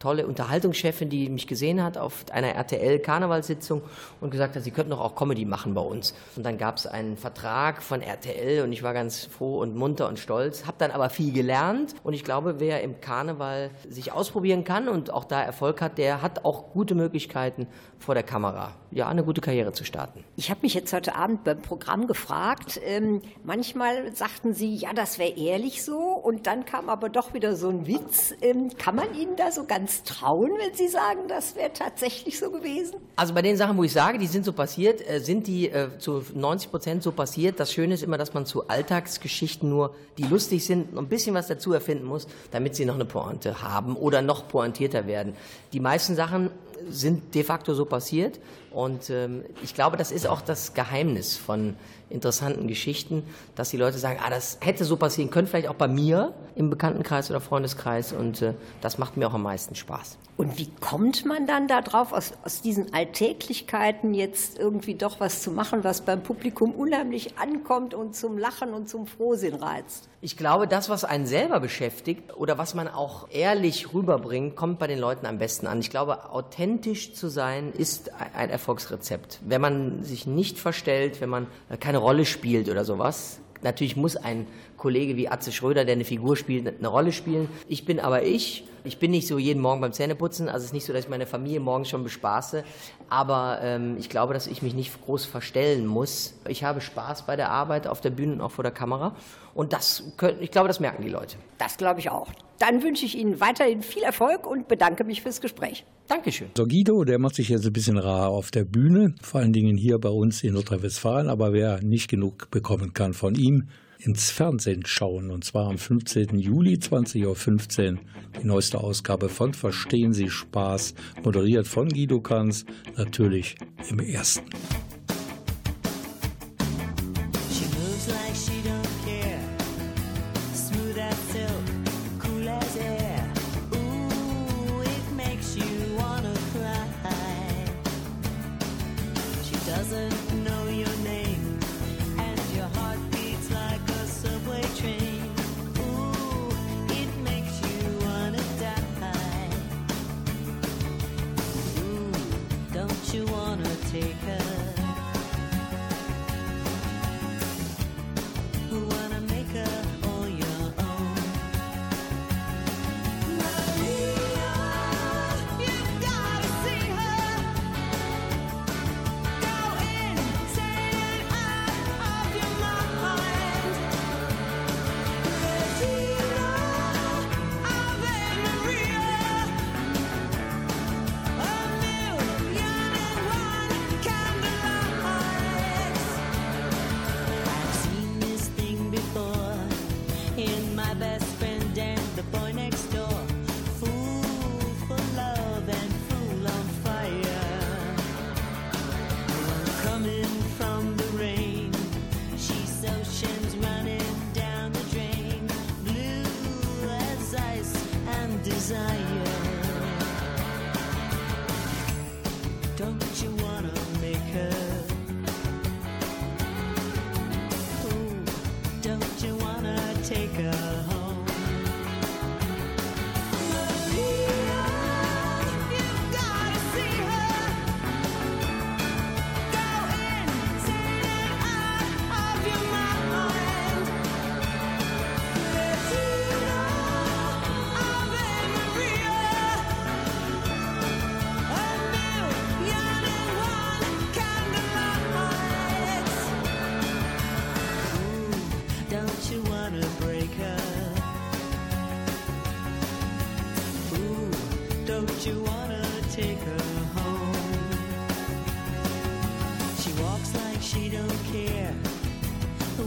tolle 0.04 0.28
Unterhaltungschefin, 0.28 1.10
die 1.10 1.30
mich 1.30 1.48
gesehen 1.48 1.82
hat 1.82 1.98
auf 1.98 2.26
einer 2.30 2.50
RTL-Karnevalssitzung 2.50 3.82
und 4.20 4.32
gesagt 4.32 4.58
hat, 4.58 4.64
sie 4.64 4.72
könnten 4.72 4.90
doch 4.92 5.00
auch 5.00 5.16
Comedy 5.16 5.46
machen 5.46 5.74
bei 5.74 5.82
uns. 5.82 6.14
Und 6.36 6.46
dann 6.46 6.58
gab 6.58 6.76
es 6.76 6.86
einen 6.86 7.16
Vertrag 7.16 7.82
von 7.82 8.02
RTL 8.02 8.64
und 8.64 8.74
ich 8.74 8.84
war 8.84 8.94
ganz 8.94 9.24
froh 9.24 9.60
und 9.60 9.78
munter 9.78 10.10
und 10.10 10.20
stolz, 10.20 10.66
habe 10.66 10.76
dann 10.78 10.92
aber 10.92 11.10
viel 11.10 11.32
gelernt 11.32 11.96
und 12.04 12.14
ich 12.14 12.26
glaube, 12.26 12.60
wer 12.60 12.82
im 12.82 13.00
Karneval 13.00 13.72
sich 13.90 14.12
ausprobieren 14.12 14.66
kann 14.66 14.90
und 14.90 15.10
auch 15.10 15.24
da 15.24 15.42
Erfolg 15.42 15.80
hat, 15.80 15.98
der 15.98 16.22
hat 16.22 16.44
auch 16.44 16.74
gute 16.74 16.96
Möglichkeiten 16.96 17.68
vor 17.98 18.14
der 18.14 18.24
Kamera, 18.24 18.74
ja, 18.92 19.08
eine 19.08 19.24
gute 19.24 19.40
Karriere 19.40 19.72
zu 19.72 19.86
starten. 19.86 20.26
Ich 20.36 20.50
habe 20.50 20.60
mich 20.64 20.74
jetzt 20.74 20.92
heute 20.92 21.16
Abend 21.16 21.46
beim 21.46 21.62
Programm 21.62 22.08
gefragt, 22.08 22.78
ähm, 22.84 23.22
manchmal 23.46 24.14
sagten 24.14 24.54
Sie, 24.54 24.76
ja, 24.76 24.92
das 24.92 25.18
wäre 25.18 25.38
ehrlich 25.38 25.86
so 25.86 25.98
und 25.98 26.46
dann 26.46 26.66
kam 26.66 26.90
aber 26.90 27.08
doch 27.08 27.34
wieder 27.34 27.56
so 27.56 27.70
ein 27.70 27.88
Witz. 27.88 28.34
Ähm, 28.42 28.70
kann 28.78 28.96
man 28.96 29.16
Ihnen 29.16 29.38
da 29.38 29.52
so 29.52 29.64
ganz 29.64 29.93
trauen, 30.02 30.52
wenn 30.58 30.74
Sie 30.74 30.88
sagen, 30.88 31.28
das 31.28 31.56
wäre 31.56 31.72
tatsächlich 31.72 32.40
so 32.40 32.50
gewesen? 32.50 32.96
Also 33.16 33.36
bei 33.36 33.44
den 33.44 33.56
Sachen, 33.56 33.78
wo 33.78 33.84
ich 33.84 33.94
sage, 33.94 34.18
die 34.18 34.26
sind 34.26 34.44
so 34.46 34.54
passiert, 34.54 35.08
äh, 35.08 35.20
sind 35.20 35.46
die 35.46 35.70
äh, 35.70 35.98
zu 36.00 36.24
90 36.34 36.72
Prozent 36.72 37.04
so 37.04 37.12
passiert. 37.12 37.60
Das 37.60 37.72
Schöne 37.72 37.94
ist 37.94 38.02
immer, 38.02 38.18
dass 38.18 38.34
man 38.34 38.48
zu 38.48 38.68
Alltagsgeschichten 38.68 39.70
nur, 39.70 39.94
die 40.18 40.24
lustig 40.24 40.66
sind, 40.66 40.98
ein 40.98 41.08
bisschen 41.08 41.36
was 41.36 41.48
dazu 41.48 41.74
erfinden 41.74 42.06
muss, 42.06 42.28
damit 42.50 42.76
sie 42.76 42.86
noch 42.86 42.96
eine 42.96 43.06
Pointe 43.06 43.62
haben 43.62 43.96
oder 43.96 44.24
noch 44.24 44.48
pointierter 44.48 45.06
werden. 45.06 45.36
Die 45.74 45.80
meisten 45.80 46.16
Sachen 46.16 46.50
sind 46.90 47.36
de 47.36 47.44
facto 47.44 47.74
so 47.74 47.86
passiert 47.86 48.40
und 48.72 49.10
ähm, 49.10 49.44
ich 49.62 49.74
glaube, 49.74 49.98
das 49.98 50.12
ist 50.12 50.28
auch 50.28 50.42
das 50.42 50.74
Geheimnis 50.74 51.38
von 51.38 51.76
interessanten 52.10 52.68
Geschichten, 52.68 53.24
dass 53.56 53.70
die 53.70 53.78
Leute 53.78 53.98
sagen, 53.98 54.20
ah, 54.24 54.30
das 54.30 54.58
hätte 54.62 54.86
so 54.86 54.98
passieren 54.98 55.30
können, 55.30 55.48
vielleicht 55.48 55.68
auch 55.68 55.76
bei 55.76 55.88
mir 55.88 56.34
im 56.56 56.70
Bekanntenkreis 56.70 57.30
oder 57.30 57.42
Freundeskreis 57.42 58.14
und 58.14 58.42
äh, 58.42 58.54
das 58.82 58.98
macht 58.98 59.18
mir 59.18 59.28
auch 59.28 59.34
am 59.34 59.44
meisten 59.44 59.76
Spaß. 59.76 60.18
Und 60.36 60.58
wie 60.58 60.68
kommt 60.82 61.26
man 61.26 61.46
dann 61.46 61.68
darauf, 61.68 62.12
aus, 62.12 62.34
aus 62.44 62.62
diesen 62.62 62.92
Alltäglichkeiten 62.92 64.16
jetzt 64.16 64.58
irgendwie 64.58 64.96
doch 64.96 65.20
was 65.20 65.44
zu 65.44 65.52
machen, 65.52 65.84
was 65.84 66.02
beim 66.02 66.24
Publikum 66.24 66.72
unheimlich 66.72 67.38
ankommt 67.38 67.94
und 67.94 68.16
zum 68.16 68.40
Lachen 68.40 68.74
und 68.74 68.90
zum 68.90 69.06
Frohsinn 69.06 69.54
reizt? 69.54 70.10
Ich 70.22 70.36
glaube, 70.36 70.68
das, 70.68 70.90
was 70.90 71.04
einen 71.04 71.28
selber 71.28 71.60
beschäftigt 71.60 72.36
oder 72.36 72.58
was 72.58 72.74
man 72.74 72.88
auch 72.88 73.28
ehrlich 73.30 73.94
rüberbringt, 73.94 74.56
kommt 74.56 74.80
bei 74.80 74.88
den 74.88 74.98
Leuten 74.98 75.28
am 75.28 75.38
besten 75.38 75.68
an. 75.68 75.80
Ich 75.80 75.92
glaube, 75.92 76.32
authentisch 76.32 77.14
zu 77.14 77.28
sein 77.28 77.72
ist 77.72 78.12
ein 78.36 78.50
Erfolgsrezept. 78.50 79.40
Wenn 79.46 79.62
man 79.62 80.02
sich 80.04 80.26
nicht 80.26 80.58
verstellt, 80.58 81.22
wenn 81.22 81.30
man 81.30 81.48
keine 81.80 82.00
Rolle 82.00 82.26
spielt 82.26 82.70
oder 82.70 82.86
sowas, 82.86 83.40
natürlich 83.62 83.96
muss 83.96 84.16
ein 84.16 84.48
Kollege 84.84 85.16
wie 85.16 85.30
Atze 85.30 85.54
Schröder, 85.54 85.86
der 85.86 85.94
eine 85.94 86.04
Figur 86.04 86.36
spielt, 86.36 86.68
eine 86.68 86.88
Rolle 86.90 87.14
spielen. 87.14 87.48
Ich 87.70 87.86
bin 87.86 88.02
aber 88.02 88.24
ich. 88.24 88.66
Ich 88.84 89.00
bin 89.00 89.12
nicht 89.12 89.28
so 89.28 89.40
jeden 89.40 89.62
Morgen 89.62 89.80
beim 89.80 89.94
Zähneputzen. 89.94 90.50
Also 90.50 90.58
es 90.58 90.66
ist 90.66 90.74
nicht 90.74 90.84
so, 90.84 90.92
dass 90.92 91.06
ich 91.06 91.10
meine 91.10 91.26
Familie 91.26 91.62
morgens 91.62 91.88
schon 91.88 92.04
bespaße. 92.04 92.66
Aber 93.08 93.60
ähm, 93.62 93.96
ich 93.98 94.10
glaube, 94.10 94.34
dass 94.34 94.46
ich 94.46 94.62
mich 94.62 94.74
nicht 94.74 95.02
groß 95.06 95.24
verstellen 95.24 95.86
muss. 95.86 96.34
Ich 96.50 96.66
habe 96.66 96.82
Spaß 96.82 97.26
bei 97.26 97.38
der 97.38 97.50
Arbeit 97.50 97.88
auf 97.88 98.02
der 98.02 98.10
Bühne 98.10 98.34
und 98.34 98.42
auch 98.42 98.52
vor 98.52 98.64
der 98.64 98.74
Kamera. 98.74 99.16
Und 99.56 99.72
das, 99.72 100.04
können, 100.18 100.40
ich 100.42 100.52
glaube, 100.52 100.68
das 100.68 100.82
merken 100.82 101.02
die 101.02 101.10
Leute. 101.10 101.38
Das 101.58 101.78
glaube 101.78 102.02
ich 102.02 102.10
auch. 102.10 102.28
Dann 102.60 102.84
wünsche 102.84 103.06
ich 103.06 103.18
Ihnen 103.18 103.40
weiterhin 103.40 103.84
viel 103.84 104.04
Erfolg 104.04 104.46
und 104.46 104.68
bedanke 104.68 105.06
mich 105.06 105.22
fürs 105.22 105.40
Gespräch. 105.40 105.86
Dankeschön. 106.10 106.50
So 106.58 106.66
Guido, 106.66 107.06
der 107.06 107.20
macht 107.20 107.36
sich 107.36 107.48
jetzt 107.48 107.66
ein 107.66 107.72
bisschen 107.72 107.98
rar 107.98 108.28
auf 108.28 108.52
der 108.52 108.66
Bühne, 108.66 109.16
vor 109.22 109.40
allen 109.40 109.54
Dingen 109.54 109.78
hier 109.78 109.98
bei 109.98 110.10
uns 110.10 110.44
in 110.44 110.56
Nordrhein-Westfalen. 110.56 111.30
Aber 111.30 111.54
wer 111.54 111.82
nicht 111.82 112.10
genug 112.10 112.52
bekommen 112.52 112.92
kann 112.94 113.14
von 113.14 113.36
ihm, 113.36 113.70
ins 114.04 114.32
Fernsehen 114.32 114.86
schauen. 114.86 115.32
Und 115.32 115.44
zwar 115.44 115.70
am 115.70 115.78
15. 115.78 116.38
Juli 116.38 116.76
20.15 116.76 117.94
Uhr 117.94 118.00
die 118.42 118.48
neueste 118.48 118.80
Ausgabe 118.80 119.30
von 119.30 119.54
Verstehen 119.54 120.14
Sie 120.14 120.30
Spaß, 120.30 120.94
moderiert 121.24 121.68
von 121.68 121.90
Guido 121.90 122.20
Kanz, 122.20 122.66
natürlich 122.98 123.56
im 123.90 124.00
ersten. 124.00 124.50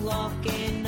Walking 0.07 0.86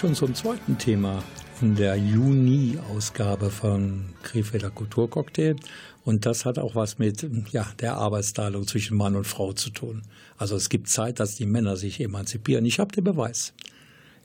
schon 0.00 0.14
zum 0.14 0.34
zweiten 0.34 0.78
Thema 0.78 1.22
in 1.60 1.76
der 1.76 1.94
Juni-Ausgabe 1.94 3.50
von 3.50 4.06
Krefelder 4.22 4.70
Kulturcocktail. 4.70 5.56
Und 6.06 6.24
das 6.24 6.46
hat 6.46 6.58
auch 6.58 6.74
was 6.74 6.98
mit 6.98 7.28
ja, 7.52 7.66
der 7.80 7.96
Arbeitsteilung 7.96 8.66
zwischen 8.66 8.96
Mann 8.96 9.14
und 9.14 9.26
Frau 9.26 9.52
zu 9.52 9.68
tun. 9.68 10.00
Also 10.38 10.56
es 10.56 10.70
gibt 10.70 10.88
Zeit, 10.88 11.20
dass 11.20 11.34
die 11.34 11.44
Männer 11.44 11.76
sich 11.76 12.00
emanzipieren. 12.00 12.64
Ich 12.64 12.78
habe 12.80 12.94
den 12.94 13.04
Beweis. 13.04 13.52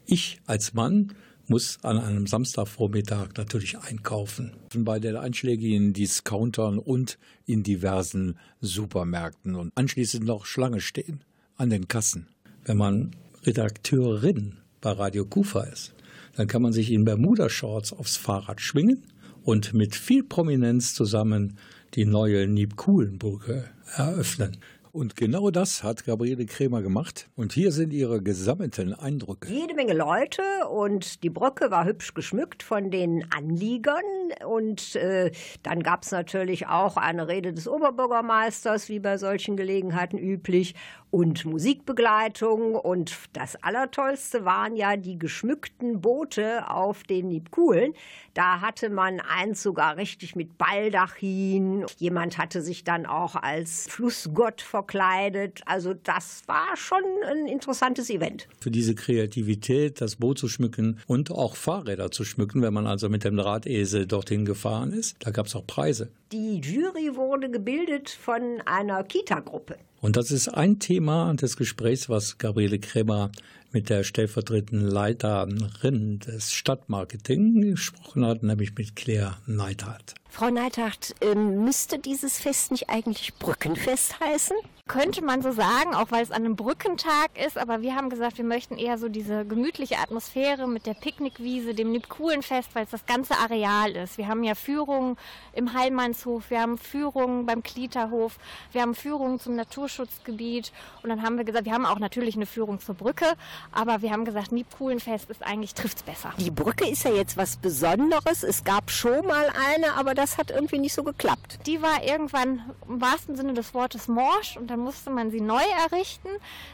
Ich 0.05 0.39
als 0.45 0.73
Mann 0.73 1.13
muss 1.47 1.77
an 1.81 1.97
einem 1.97 2.25
Samstagvormittag 2.25 3.31
natürlich 3.35 3.77
einkaufen. 3.77 4.53
Bei 4.73 5.01
den 5.01 5.17
einschlägigen 5.17 5.91
Discountern 5.91 6.79
und 6.79 7.17
in 7.47 7.63
diversen 7.63 8.39
Supermärkten 8.61 9.55
und 9.55 9.73
anschließend 9.75 10.23
noch 10.23 10.45
Schlange 10.45 10.79
stehen 10.79 11.25
an 11.57 11.69
den 11.69 11.89
Kassen. 11.89 12.27
Wenn 12.63 12.77
man 12.77 13.11
Redakteurin 13.43 14.59
bei 14.85 14.91
Radio 14.91 15.25
Kufa 15.25 15.63
ist, 15.63 15.95
dann 16.35 16.45
kann 16.45 16.61
man 16.61 16.71
sich 16.71 16.91
in 16.91 17.05
Bermuda-Shorts 17.05 17.91
aufs 17.91 18.17
Fahrrad 18.17 18.61
schwingen 18.61 19.03
und 19.41 19.73
mit 19.73 19.95
viel 19.95 20.23
Prominenz 20.23 20.93
zusammen 20.93 21.57
die 21.95 22.05
neue 22.05 22.47
Niebkuhlenbrücke 22.47 23.65
eröffnen. 23.95 24.57
Und 24.95 25.17
genau 25.17 25.51
das 25.51 25.83
hat 25.83 26.05
Gabriele 26.05 26.45
Kremer 26.45 26.81
gemacht. 26.81 27.27
Und 27.35 27.51
hier 27.51 27.73
sind 27.73 27.91
ihre 27.91 28.21
gesammelten 28.21 28.93
Eindrücke. 28.93 29.51
Jede 29.51 29.73
Menge 29.73 29.93
Leute 29.93 30.41
und 30.69 31.21
die 31.21 31.29
Brücke 31.29 31.69
war 31.69 31.83
hübsch 31.83 32.13
geschmückt 32.13 32.63
von 32.63 32.91
den 32.91 33.25
Anliegern. 33.35 34.05
Und 34.47 34.95
äh, 34.95 35.31
dann 35.63 35.83
gab 35.83 36.03
es 36.03 36.11
natürlich 36.11 36.67
auch 36.67 36.95
eine 36.95 37.27
Rede 37.27 37.51
des 37.51 37.67
Oberbürgermeisters, 37.67 38.87
wie 38.87 38.99
bei 38.99 39.17
solchen 39.17 39.57
Gelegenheiten 39.57 40.17
üblich, 40.17 40.75
und 41.15 41.45
Musikbegleitung. 41.45 42.75
Und 42.75 43.15
das 43.31 43.55
Allertollste 43.63 44.43
waren 44.43 44.75
ja 44.75 44.97
die 44.97 45.17
geschmückten 45.17 46.01
Boote 46.01 46.69
auf 46.69 47.03
den 47.03 47.29
Niebkuhlen. 47.29 47.93
Da 48.33 48.59
hatte 48.59 48.89
man 48.89 49.21
eins 49.21 49.63
sogar 49.63 49.95
richtig 49.95 50.35
mit 50.35 50.57
Baldachin. 50.57 51.85
Jemand 51.99 52.37
hatte 52.37 52.61
sich 52.61 52.83
dann 52.83 53.05
auch 53.05 53.37
als 53.37 53.87
Flussgott 53.89 54.61
verkleidet. 54.61 55.61
Also 55.65 55.93
das 55.93 56.41
war 56.47 56.75
schon 56.75 57.03
ein 57.25 57.47
interessantes 57.47 58.09
Event. 58.09 58.49
Für 58.59 58.71
diese 58.71 58.93
Kreativität, 58.93 60.01
das 60.01 60.17
Boot 60.17 60.37
zu 60.37 60.49
schmücken 60.49 60.99
und 61.07 61.31
auch 61.31 61.55
Fahrräder 61.55 62.11
zu 62.11 62.25
schmücken, 62.25 62.61
wenn 62.61 62.73
man 62.73 62.87
also 62.87 63.07
mit 63.07 63.23
dem 63.23 63.37
Drahtesel 63.37 64.05
dorthin 64.05 64.43
gefahren 64.43 64.91
ist. 64.91 65.15
Da 65.21 65.31
gab 65.31 65.45
es 65.45 65.55
auch 65.55 65.65
Preise. 65.65 66.09
Die 66.33 66.59
Jury 66.59 67.15
wurde 67.15 67.49
gebildet 67.49 68.09
von 68.09 68.61
einer 68.65 69.01
Kita-Gruppe. 69.05 69.77
Und 70.05 70.17
das 70.17 70.29
ist 70.29 70.49
ein 70.49 70.77
Thema 70.77 71.33
des 71.33 71.57
Gesprächs, 71.57 72.09
was 72.09 72.37
Gabriele 72.37 72.77
Kremer 72.77 73.31
mit 73.71 73.89
der 73.89 74.03
stellvertretenden 74.03 74.87
Leiterin 74.87 76.19
des 76.19 76.53
Stadtmarketing 76.53 77.59
gesprochen 77.61 78.23
hat, 78.23 78.43
nämlich 78.43 78.75
mit 78.77 78.95
Claire 78.95 79.37
Neidhardt. 79.47 80.13
Frau 80.35 80.49
Neidhardt, 80.49 81.15
ähm, 81.21 81.63
müsste 81.63 81.97
dieses 81.97 82.37
Fest 82.39 82.71
nicht 82.71 82.89
eigentlich 82.89 83.35
Brückenfest 83.35 84.19
heißen? 84.19 84.57
Könnte 84.87 85.23
man 85.23 85.41
so 85.41 85.51
sagen, 85.51 85.95
auch 85.95 86.11
weil 86.11 86.21
es 86.21 86.29
an 86.29 86.43
einem 86.43 86.55
Brückentag 86.55 87.31
ist, 87.43 87.57
aber 87.57 87.81
wir 87.81 87.95
haben 87.95 88.11
gesagt, 88.11 88.37
wir 88.37 88.45
möchten 88.45 88.77
eher 88.77 88.99
so 88.99 89.09
diese 89.09 89.43
gemütliche 89.45 89.97
Atmosphäre 89.97 90.67
mit 90.67 90.85
der 90.85 90.93
Picknickwiese, 90.93 91.73
dem 91.73 91.91
Nibkulenfest, 91.91 92.75
weil 92.75 92.83
es 92.83 92.91
das 92.91 93.05
ganze 93.07 93.35
Areal 93.37 93.95
ist. 93.95 94.19
Wir 94.19 94.27
haben 94.27 94.43
ja 94.43 94.53
Führungen 94.53 95.17
im 95.53 95.73
Heilmannshof, 95.73 96.51
wir 96.51 96.61
haben 96.61 96.77
Führungen 96.77 97.47
beim 97.47 97.63
Klieterhof, 97.63 98.37
wir 98.73 98.81
haben 98.83 98.93
Führungen 98.93 99.39
zum 99.39 99.55
Naturschutzgebiet 99.55 100.71
und 101.01 101.09
dann 101.09 101.23
haben 101.23 101.37
wir 101.37 101.45
gesagt, 101.45 101.65
wir 101.65 101.73
haben 101.73 101.87
auch 101.87 101.97
natürlich 101.97 102.35
eine 102.35 102.45
Führung 102.45 102.79
zur 102.79 102.93
Brücke, 102.93 103.25
aber 103.71 104.03
wir 104.03 104.11
haben 104.11 104.25
gesagt, 104.25 104.51
Nibkulenfest 104.51 105.31
ist 105.31 105.41
eigentlich, 105.41 105.73
trifft's 105.73 106.03
besser. 106.03 106.31
Die 106.37 106.51
Brücke 106.51 106.87
ist 106.87 107.05
ja 107.05 107.11
jetzt 107.11 107.37
was 107.37 107.57
Besonderes. 107.57 108.43
Es 108.43 108.63
gab 108.63 108.91
schon 108.91 109.25
mal 109.25 109.47
eine, 109.73 109.93
aber 109.93 110.13
das 110.13 110.24
hat 110.37 110.51
irgendwie 110.51 110.79
nicht 110.79 110.93
so 110.93 111.03
geklappt. 111.03 111.59
Die 111.65 111.81
war 111.81 112.03
irgendwann 112.03 112.61
im 112.87 113.01
wahrsten 113.01 113.35
Sinne 113.35 113.53
des 113.53 113.73
Wortes 113.73 114.07
morsch 114.07 114.57
und 114.57 114.67
dann 114.67 114.79
musste 114.79 115.09
man 115.09 115.31
sie 115.31 115.41
neu 115.41 115.63
errichten. 115.85 116.29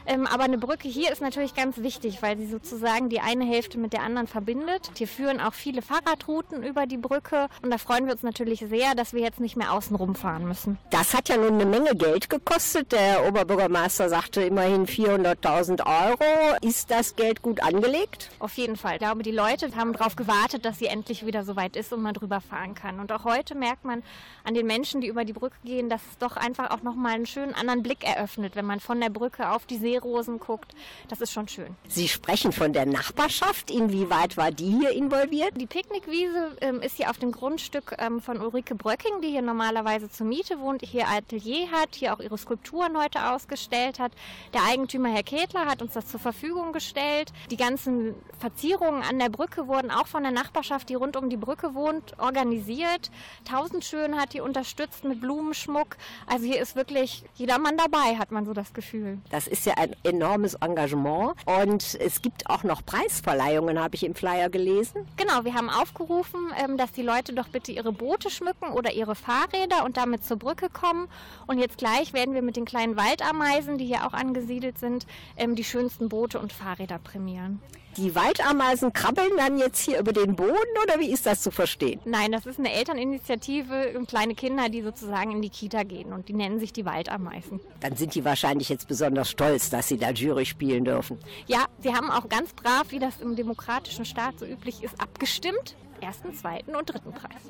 Ähm, 0.06 0.26
aber 0.26 0.44
eine 0.44 0.58
Brücke 0.58 0.88
hier 0.88 1.12
ist 1.12 1.20
natürlich 1.20 1.54
ganz 1.54 1.78
wichtig, 1.78 2.22
weil 2.22 2.38
sie 2.38 2.46
sozusagen 2.46 3.08
die 3.08 3.20
eine 3.20 3.44
Hälfte 3.44 3.78
mit 3.78 3.92
der 3.92 4.02
anderen 4.02 4.26
verbindet. 4.26 4.90
Hier 4.96 5.08
führen 5.08 5.40
auch 5.40 5.54
viele 5.54 5.82
Fahrradrouten 5.82 6.62
über 6.62 6.86
die 6.86 6.96
Brücke 6.96 7.48
und 7.62 7.70
da 7.70 7.78
freuen 7.78 8.06
wir 8.06 8.12
uns 8.12 8.22
natürlich 8.22 8.64
sehr, 8.68 8.94
dass 8.94 9.12
wir 9.12 9.20
jetzt 9.20 9.40
nicht 9.40 9.56
mehr 9.56 9.72
außen 9.72 9.96
rumfahren 9.96 10.46
müssen. 10.46 10.78
Das 10.90 11.14
hat 11.14 11.28
ja 11.28 11.36
nun 11.36 11.54
eine 11.54 11.66
Menge 11.66 11.94
Geld 11.94 12.30
gekostet. 12.30 12.92
Der 12.92 13.26
Oberbürgermeister 13.26 14.08
sagte 14.08 14.42
immerhin 14.42 14.86
400.000 14.86 15.86
Euro. 15.86 16.56
Ist 16.62 16.90
das 16.90 17.16
Geld 17.16 17.42
gut 17.42 17.62
angelegt? 17.62 18.30
Auf 18.38 18.54
jeden 18.54 18.76
Fall. 18.76 18.94
Ich 18.94 18.98
glaube, 18.98 19.22
die 19.22 19.30
Leute 19.30 19.74
haben 19.76 19.92
darauf 19.92 20.16
gewartet, 20.16 20.64
dass 20.64 20.78
sie 20.78 20.86
endlich 20.86 21.26
wieder 21.26 21.44
so 21.44 21.56
weit 21.56 21.76
ist 21.76 21.92
und 21.92 22.02
man 22.02 22.14
drüber 22.14 22.40
fahren 22.40 22.74
kann. 22.74 23.00
Und 23.00 23.12
auch 23.12 23.24
heute 23.32 23.54
merkt 23.54 23.84
man 23.84 24.02
an 24.44 24.54
den 24.54 24.66
Menschen, 24.66 25.00
die 25.00 25.06
über 25.06 25.24
die 25.24 25.32
Brücke 25.32 25.56
gehen, 25.64 25.88
dass 25.88 26.02
es 26.10 26.18
doch 26.18 26.36
einfach 26.36 26.70
auch 26.70 26.82
nochmal 26.82 27.14
einen 27.14 27.26
schönen 27.26 27.54
anderen 27.54 27.82
Blick 27.82 28.04
eröffnet, 28.04 28.56
wenn 28.56 28.64
man 28.64 28.80
von 28.80 29.00
der 29.00 29.10
Brücke 29.10 29.50
auf 29.50 29.66
die 29.66 29.78
Seerosen 29.78 30.38
guckt. 30.38 30.74
Das 31.08 31.20
ist 31.20 31.32
schon 31.32 31.48
schön. 31.48 31.76
Sie 31.88 32.08
sprechen 32.08 32.52
von 32.52 32.72
der 32.72 32.86
Nachbarschaft. 32.86 33.70
Inwieweit 33.70 34.36
war 34.36 34.50
die 34.50 34.70
hier 34.70 34.90
involviert? 34.90 35.60
Die 35.60 35.66
Picknickwiese 35.66 36.56
ähm, 36.60 36.80
ist 36.80 36.96
hier 36.96 37.10
auf 37.10 37.18
dem 37.18 37.32
Grundstück 37.32 37.96
ähm, 37.98 38.20
von 38.20 38.40
Ulrike 38.40 38.74
Bröcking, 38.74 39.20
die 39.22 39.28
hier 39.28 39.42
normalerweise 39.42 40.10
zur 40.10 40.26
Miete 40.26 40.58
wohnt, 40.60 40.82
hier 40.82 41.08
Atelier 41.08 41.70
hat, 41.70 41.94
hier 41.94 42.14
auch 42.14 42.20
ihre 42.20 42.36
Skulpturen 42.38 42.96
heute 42.98 43.30
ausgestellt 43.30 43.98
hat. 43.98 44.12
Der 44.54 44.64
Eigentümer 44.64 45.10
Herr 45.10 45.22
Ketler 45.22 45.66
hat 45.66 45.82
uns 45.82 45.92
das 45.94 46.08
zur 46.08 46.20
Verfügung 46.20 46.72
gestellt. 46.72 47.32
Die 47.50 47.56
ganzen 47.56 48.14
Verzierungen 48.38 49.02
an 49.02 49.18
der 49.18 49.28
Brücke 49.28 49.68
wurden 49.68 49.90
auch 49.90 50.06
von 50.06 50.22
der 50.22 50.32
Nachbarschaft, 50.32 50.88
die 50.88 50.94
rund 50.94 51.16
um 51.16 51.30
die 51.30 51.36
Brücke 51.36 51.74
wohnt, 51.74 52.18
organisiert. 52.18 53.10
Tausendschön 53.44 54.16
hat 54.16 54.32
hier 54.32 54.44
unterstützt 54.44 55.04
mit 55.04 55.20
Blumenschmuck. 55.20 55.96
Also 56.26 56.46
hier 56.46 56.60
ist 56.60 56.76
wirklich 56.76 57.24
jedermann 57.34 57.76
dabei, 57.76 58.16
hat 58.18 58.30
man 58.30 58.44
so 58.44 58.52
das 58.52 58.72
Gefühl. 58.72 59.18
Das 59.30 59.46
ist 59.46 59.66
ja 59.66 59.74
ein 59.74 59.94
enormes 60.04 60.54
Engagement. 60.54 61.34
Und 61.46 61.94
es 62.00 62.22
gibt 62.22 62.48
auch 62.48 62.62
noch 62.62 62.84
Preisverleihungen, 62.84 63.78
habe 63.78 63.94
ich 63.94 64.04
im 64.04 64.14
Flyer 64.14 64.48
gelesen. 64.50 65.06
Genau, 65.16 65.44
wir 65.44 65.54
haben 65.54 65.70
aufgerufen, 65.70 66.40
ähm, 66.62 66.76
dass 66.76 66.92
die 66.92 67.02
Leute 67.02 67.32
doch 67.32 67.48
bitte 67.48 67.72
ihre 67.72 67.92
Boote 67.92 68.30
schmücken 68.30 68.72
oder 68.72 68.92
ihre 68.92 69.14
Fahrräder 69.14 69.84
und 69.84 69.96
damit 69.96 70.24
zur 70.24 70.36
Brücke 70.36 70.68
kommen. 70.68 71.08
Und 71.46 71.58
jetzt 71.58 71.78
gleich 71.78 72.12
werden 72.12 72.34
wir 72.34 72.42
mit 72.42 72.56
den 72.56 72.64
kleinen 72.64 72.96
Waldameisen, 72.96 73.78
die 73.78 73.86
hier 73.86 74.06
auch 74.06 74.12
angesiedelt 74.12 74.78
sind, 74.78 75.06
ähm, 75.36 75.56
die 75.56 75.64
schönsten 75.64 76.08
Boote 76.08 76.38
und 76.38 76.52
Fahrräder 76.52 76.98
prämieren. 76.98 77.60
Die 77.96 78.14
Waldameisen 78.14 78.94
krabbeln 78.94 79.32
dann 79.36 79.58
jetzt 79.58 79.84
hier 79.84 79.98
über 79.98 80.12
den 80.12 80.34
Boden 80.34 80.54
oder 80.82 80.98
wie 80.98 81.10
ist 81.10 81.26
das 81.26 81.42
zu 81.42 81.50
verstehen? 81.50 82.00
Nein, 82.06 82.32
das 82.32 82.46
ist 82.46 82.58
eine 82.58 82.72
Elterninitiative 82.72 83.92
und 83.98 84.08
kleine 84.08 84.34
Kinder, 84.34 84.70
die 84.70 84.80
sozusagen 84.80 85.32
in 85.32 85.42
die 85.42 85.50
Kita 85.50 85.82
gehen 85.82 86.12
und 86.14 86.28
die 86.28 86.32
nennen 86.32 86.58
sich 86.58 86.72
die 86.72 86.86
Waldameisen. 86.86 87.60
Dann 87.80 87.96
sind 87.96 88.14
die 88.14 88.24
wahrscheinlich 88.24 88.70
jetzt 88.70 88.88
besonders 88.88 89.30
stolz, 89.30 89.68
dass 89.68 89.88
sie 89.88 89.98
da 89.98 90.10
Jury 90.10 90.46
spielen 90.46 90.86
dürfen. 90.86 91.18
Ja, 91.46 91.66
sie 91.80 91.92
haben 91.92 92.10
auch 92.10 92.30
ganz 92.30 92.54
brav, 92.54 92.86
wie 92.88 92.98
das 92.98 93.20
im 93.20 93.36
demokratischen 93.36 94.06
Staat 94.06 94.38
so 94.38 94.46
üblich 94.46 94.82
ist, 94.82 94.98
abgestimmt. 94.98 95.76
Ersten, 96.00 96.34
zweiten 96.34 96.74
und 96.74 96.86
dritten 96.86 97.12
Preis. 97.12 97.42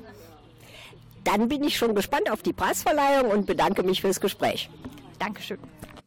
Dann 1.23 1.47
bin 1.47 1.63
ich 1.63 1.77
schon 1.77 1.95
gespannt 1.95 2.29
auf 2.29 2.41
die 2.41 2.53
Preisverleihung 2.53 3.31
und 3.31 3.45
bedanke 3.45 3.81
mich 3.81 4.01
fürs 4.01 4.19
Gespräch. 4.19 4.69
Dankeschön. 5.19 5.57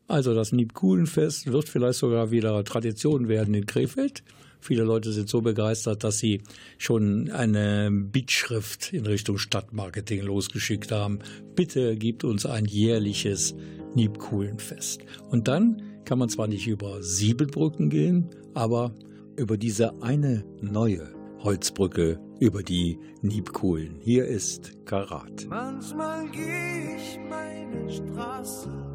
Also 0.09 0.35
das 0.35 0.53
Niebkulenfest 0.53 1.51
wird 1.53 1.69
vielleicht 1.69 1.99
sogar 1.99 2.31
wieder 2.31 2.63
Tradition 2.65 3.29
werden 3.29 3.55
in 3.55 3.67
Krefeld. 3.67 4.23
Viele 4.61 4.85
Leute 4.85 5.13
sind 5.13 5.29
so 5.29 5.43
begeistert, 5.43 6.05
dass 6.05 6.19
sie 6.19 6.43
schon 6.79 7.31
eine 7.31 7.91
Bittschrift 7.91 8.93
in 8.93 9.07
Richtung 9.07 9.39
Stadtmarketing 9.39 10.23
losgeschickt 10.23 10.93
haben. 10.93 11.19
Bitte 11.55 11.97
gibt 11.97 12.25
uns 12.25 12.47
ein 12.47 12.65
jährliches 12.65 13.55
Niebkulenfest. 13.95 15.03
Und 15.31 15.49
dann 15.49 15.83
kann 16.05 16.19
man 16.19 16.29
zwar 16.29 16.47
nicht 16.47 16.67
über 16.67 17.03
sieben 17.03 17.49
Brücken 17.49 17.91
gehen, 17.91 18.31
aber 18.55 18.95
über 19.37 19.57
diese 19.57 20.03
eine 20.03 20.45
neue 20.61 21.15
Holzbrücke 21.41 22.19
über 22.41 22.63
die 22.63 22.99
Niebkuhlen. 23.23 23.97
Hier 24.01 24.27
ist 24.27 24.73
Karat. 24.85 25.47
Manchmal 25.49 26.29
geh 26.31 26.97
ich 26.97 27.19
meine 27.29 27.91
Straße 27.91 28.86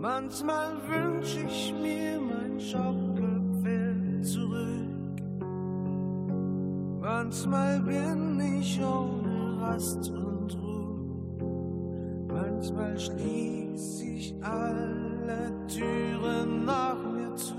Manchmal 0.00 0.78
wünsch 0.88 1.36
ich 1.36 1.74
mir 1.74 2.18
mein 2.18 2.58
Schaukelpferd 2.58 4.24
zurück. 4.24 5.20
Manchmal 7.02 7.80
bin 7.80 8.40
ich 8.40 8.80
ohne 8.80 9.60
Rast 9.60 10.08
und 10.08 10.56
Ruhe. 10.62 11.04
Manchmal 12.28 12.98
schließ 12.98 14.00
ich 14.00 14.34
alle 14.40 15.52
Türen 15.68 16.64
nach 16.64 16.96
mir 17.12 17.34
zu. 17.34 17.56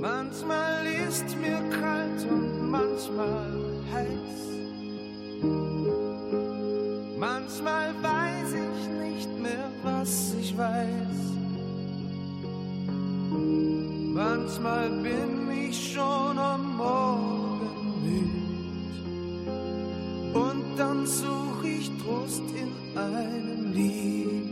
Manchmal 0.00 0.86
ist 1.08 1.36
mir 1.40 1.62
kalt 1.70 2.26
und 2.28 2.68
manchmal 2.68 3.80
heiß. 3.92 5.77
Manchmal 7.30 7.88
weiß 8.02 8.54
ich 8.54 8.88
nicht 8.88 9.30
mehr, 9.38 9.70
was 9.82 10.34
ich 10.40 10.56
weiß. 10.56 11.18
Manchmal 14.14 14.88
bin 14.88 15.50
ich 15.50 15.92
schon 15.92 16.38
am 16.38 16.76
Morgen 16.76 17.92
müd. 18.04 18.94
Und 20.34 20.64
dann 20.78 21.06
such 21.06 21.64
ich 21.64 21.90
Trost 21.98 22.44
in 22.62 22.72
einem 22.98 23.72
Lied. 23.74 24.47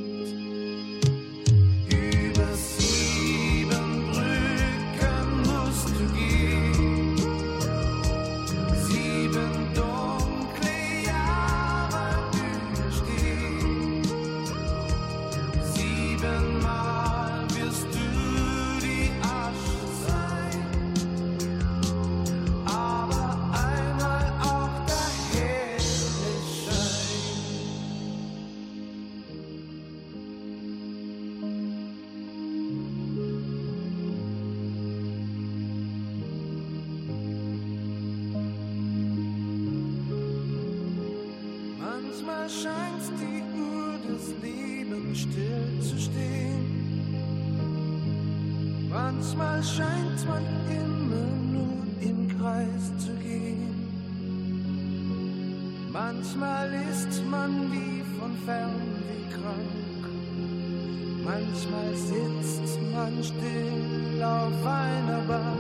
Manchmal 61.47 61.95
sitzt 61.95 62.79
man 62.93 63.23
still 63.23 64.23
auf 64.23 64.67
einer 64.67 65.21
Bank. 65.29 65.59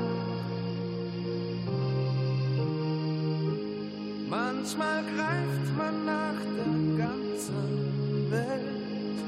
Manchmal 4.29 5.05
greift 5.05 5.77
man 5.77 6.05
nach 6.05 6.40
der 6.57 7.07
ganzen 7.07 8.31
Welt. 8.31 9.18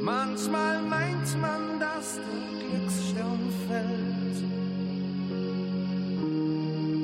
Manchmal 0.00 0.82
meint 0.82 1.40
man, 1.40 1.80
dass 1.80 2.14
der 2.14 2.68
Glücksstern 2.68 3.40
fällt. 3.66 4.38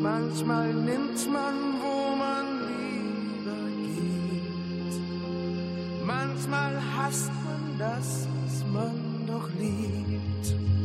Manchmal 0.01 0.73
nimmt 0.73 1.33
man, 1.33 1.55
wo 1.83 2.15
man 2.17 2.50
Manchmal 6.51 6.83
hasst 6.97 7.31
man 7.45 7.79
das, 7.79 8.27
was 8.43 8.65
man 8.73 9.25
doch 9.27 9.49
liebt. 9.57 10.80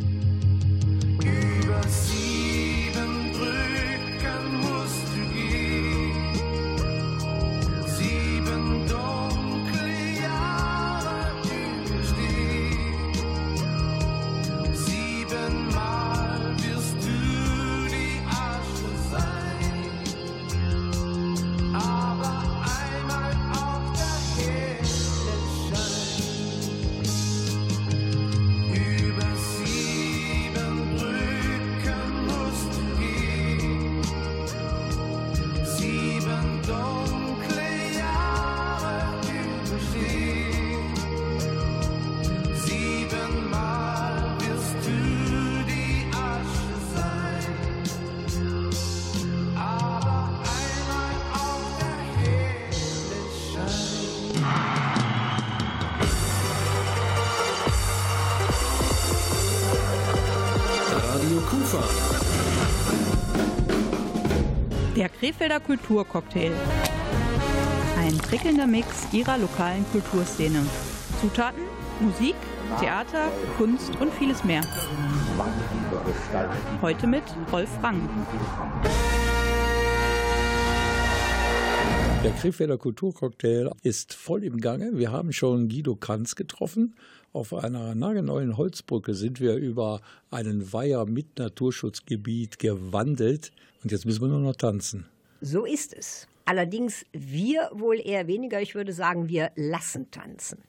Krefelder 65.26 65.60
Kulturcocktail. 65.60 66.52
Ein 67.98 68.16
prickelnder 68.16 68.68
Mix 68.68 69.12
ihrer 69.12 69.40
lokalen 69.40 69.84
Kulturszene. 69.92 70.64
Zutaten, 71.20 71.64
Musik, 72.00 72.36
Theater, 72.80 73.32
Kunst 73.58 73.90
und 74.00 74.14
vieles 74.14 74.44
mehr. 74.44 74.62
Heute 76.80 77.08
mit 77.08 77.24
Rolf 77.52 77.72
Rang. 77.82 78.08
Der 82.24 82.32
Krefelder 82.34 82.78
Kulturcocktail 82.78 83.72
ist 83.82 84.14
voll 84.14 84.44
im 84.44 84.62
Gange. 84.62 84.92
Wir 84.96 85.12
haben 85.12 85.34
schon 85.34 85.70
Guido 85.70 85.96
Kanz 85.96 86.36
getroffen. 86.36 86.94
Auf 87.34 87.52
einer 87.52 87.96
nagelneuen 87.96 88.58
Holzbrücke 88.58 89.16
sind 89.16 89.40
wir 89.40 89.56
über 89.56 90.02
einen 90.30 90.72
Weiher 90.72 91.08
mit 91.08 91.40
Naturschutzgebiet 91.40 92.60
gewandelt. 92.60 93.52
Und 93.84 93.92
jetzt 93.92 94.06
müssen 94.06 94.22
wir 94.22 94.28
nur 94.28 94.40
noch 94.42 94.56
tanzen. 94.56 95.08
So 95.42 95.66
ist 95.66 95.94
es. 95.94 96.28
Allerdings 96.48 97.06
wir 97.12 97.72
wohl 97.74 98.00
eher 98.00 98.28
weniger. 98.28 98.62
Ich 98.62 98.76
würde 98.76 98.94
sagen, 98.94 99.28
wir 99.28 99.52
lassen 99.56 100.12
tanzen. 100.12 100.60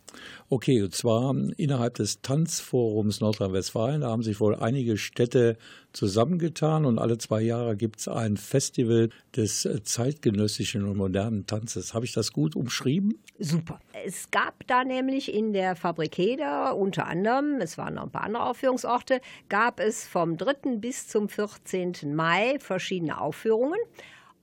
Okay, 0.48 0.82
und 0.82 0.94
zwar 0.94 1.34
innerhalb 1.58 1.94
des 1.94 2.22
Tanzforums 2.22 3.20
Nordrhein-Westfalen. 3.20 4.00
Da 4.00 4.08
haben 4.08 4.22
sich 4.22 4.40
wohl 4.40 4.54
einige 4.54 4.96
Städte 4.96 5.58
zusammengetan 5.92 6.86
und 6.86 6.98
alle 6.98 7.18
zwei 7.18 7.42
Jahre 7.42 7.76
gibt 7.76 8.00
es 8.00 8.08
ein 8.08 8.38
Festival 8.38 9.10
des 9.36 9.68
zeitgenössischen 9.84 10.88
und 10.88 10.96
modernen 10.96 11.46
Tanzes. 11.46 11.92
Habe 11.92 12.06
ich 12.06 12.12
das 12.12 12.32
gut 12.32 12.56
umschrieben? 12.56 13.18
Super. 13.38 13.78
Es 14.06 14.30
gab 14.30 14.66
da 14.66 14.82
nämlich 14.82 15.34
in 15.34 15.52
der 15.52 15.76
Fabrik 15.76 16.16
Heder 16.16 16.74
unter 16.74 17.06
anderem, 17.06 17.60
es 17.60 17.76
waren 17.76 17.94
noch 17.94 18.04
ein 18.04 18.10
paar 18.10 18.24
andere 18.24 18.46
Aufführungsorte, 18.46 19.20
gab 19.50 19.80
es 19.80 20.06
vom 20.06 20.38
3. 20.38 20.76
bis 20.76 21.06
zum 21.08 21.28
14. 21.28 22.14
Mai 22.14 22.56
verschiedene 22.60 23.20
Aufführungen. 23.20 23.78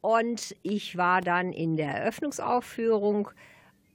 Und 0.03 0.53
ich 0.63 0.97
war 0.97 1.21
dann 1.21 1.53
in 1.53 1.77
der 1.77 1.95
Eröffnungsaufführung 1.95 3.29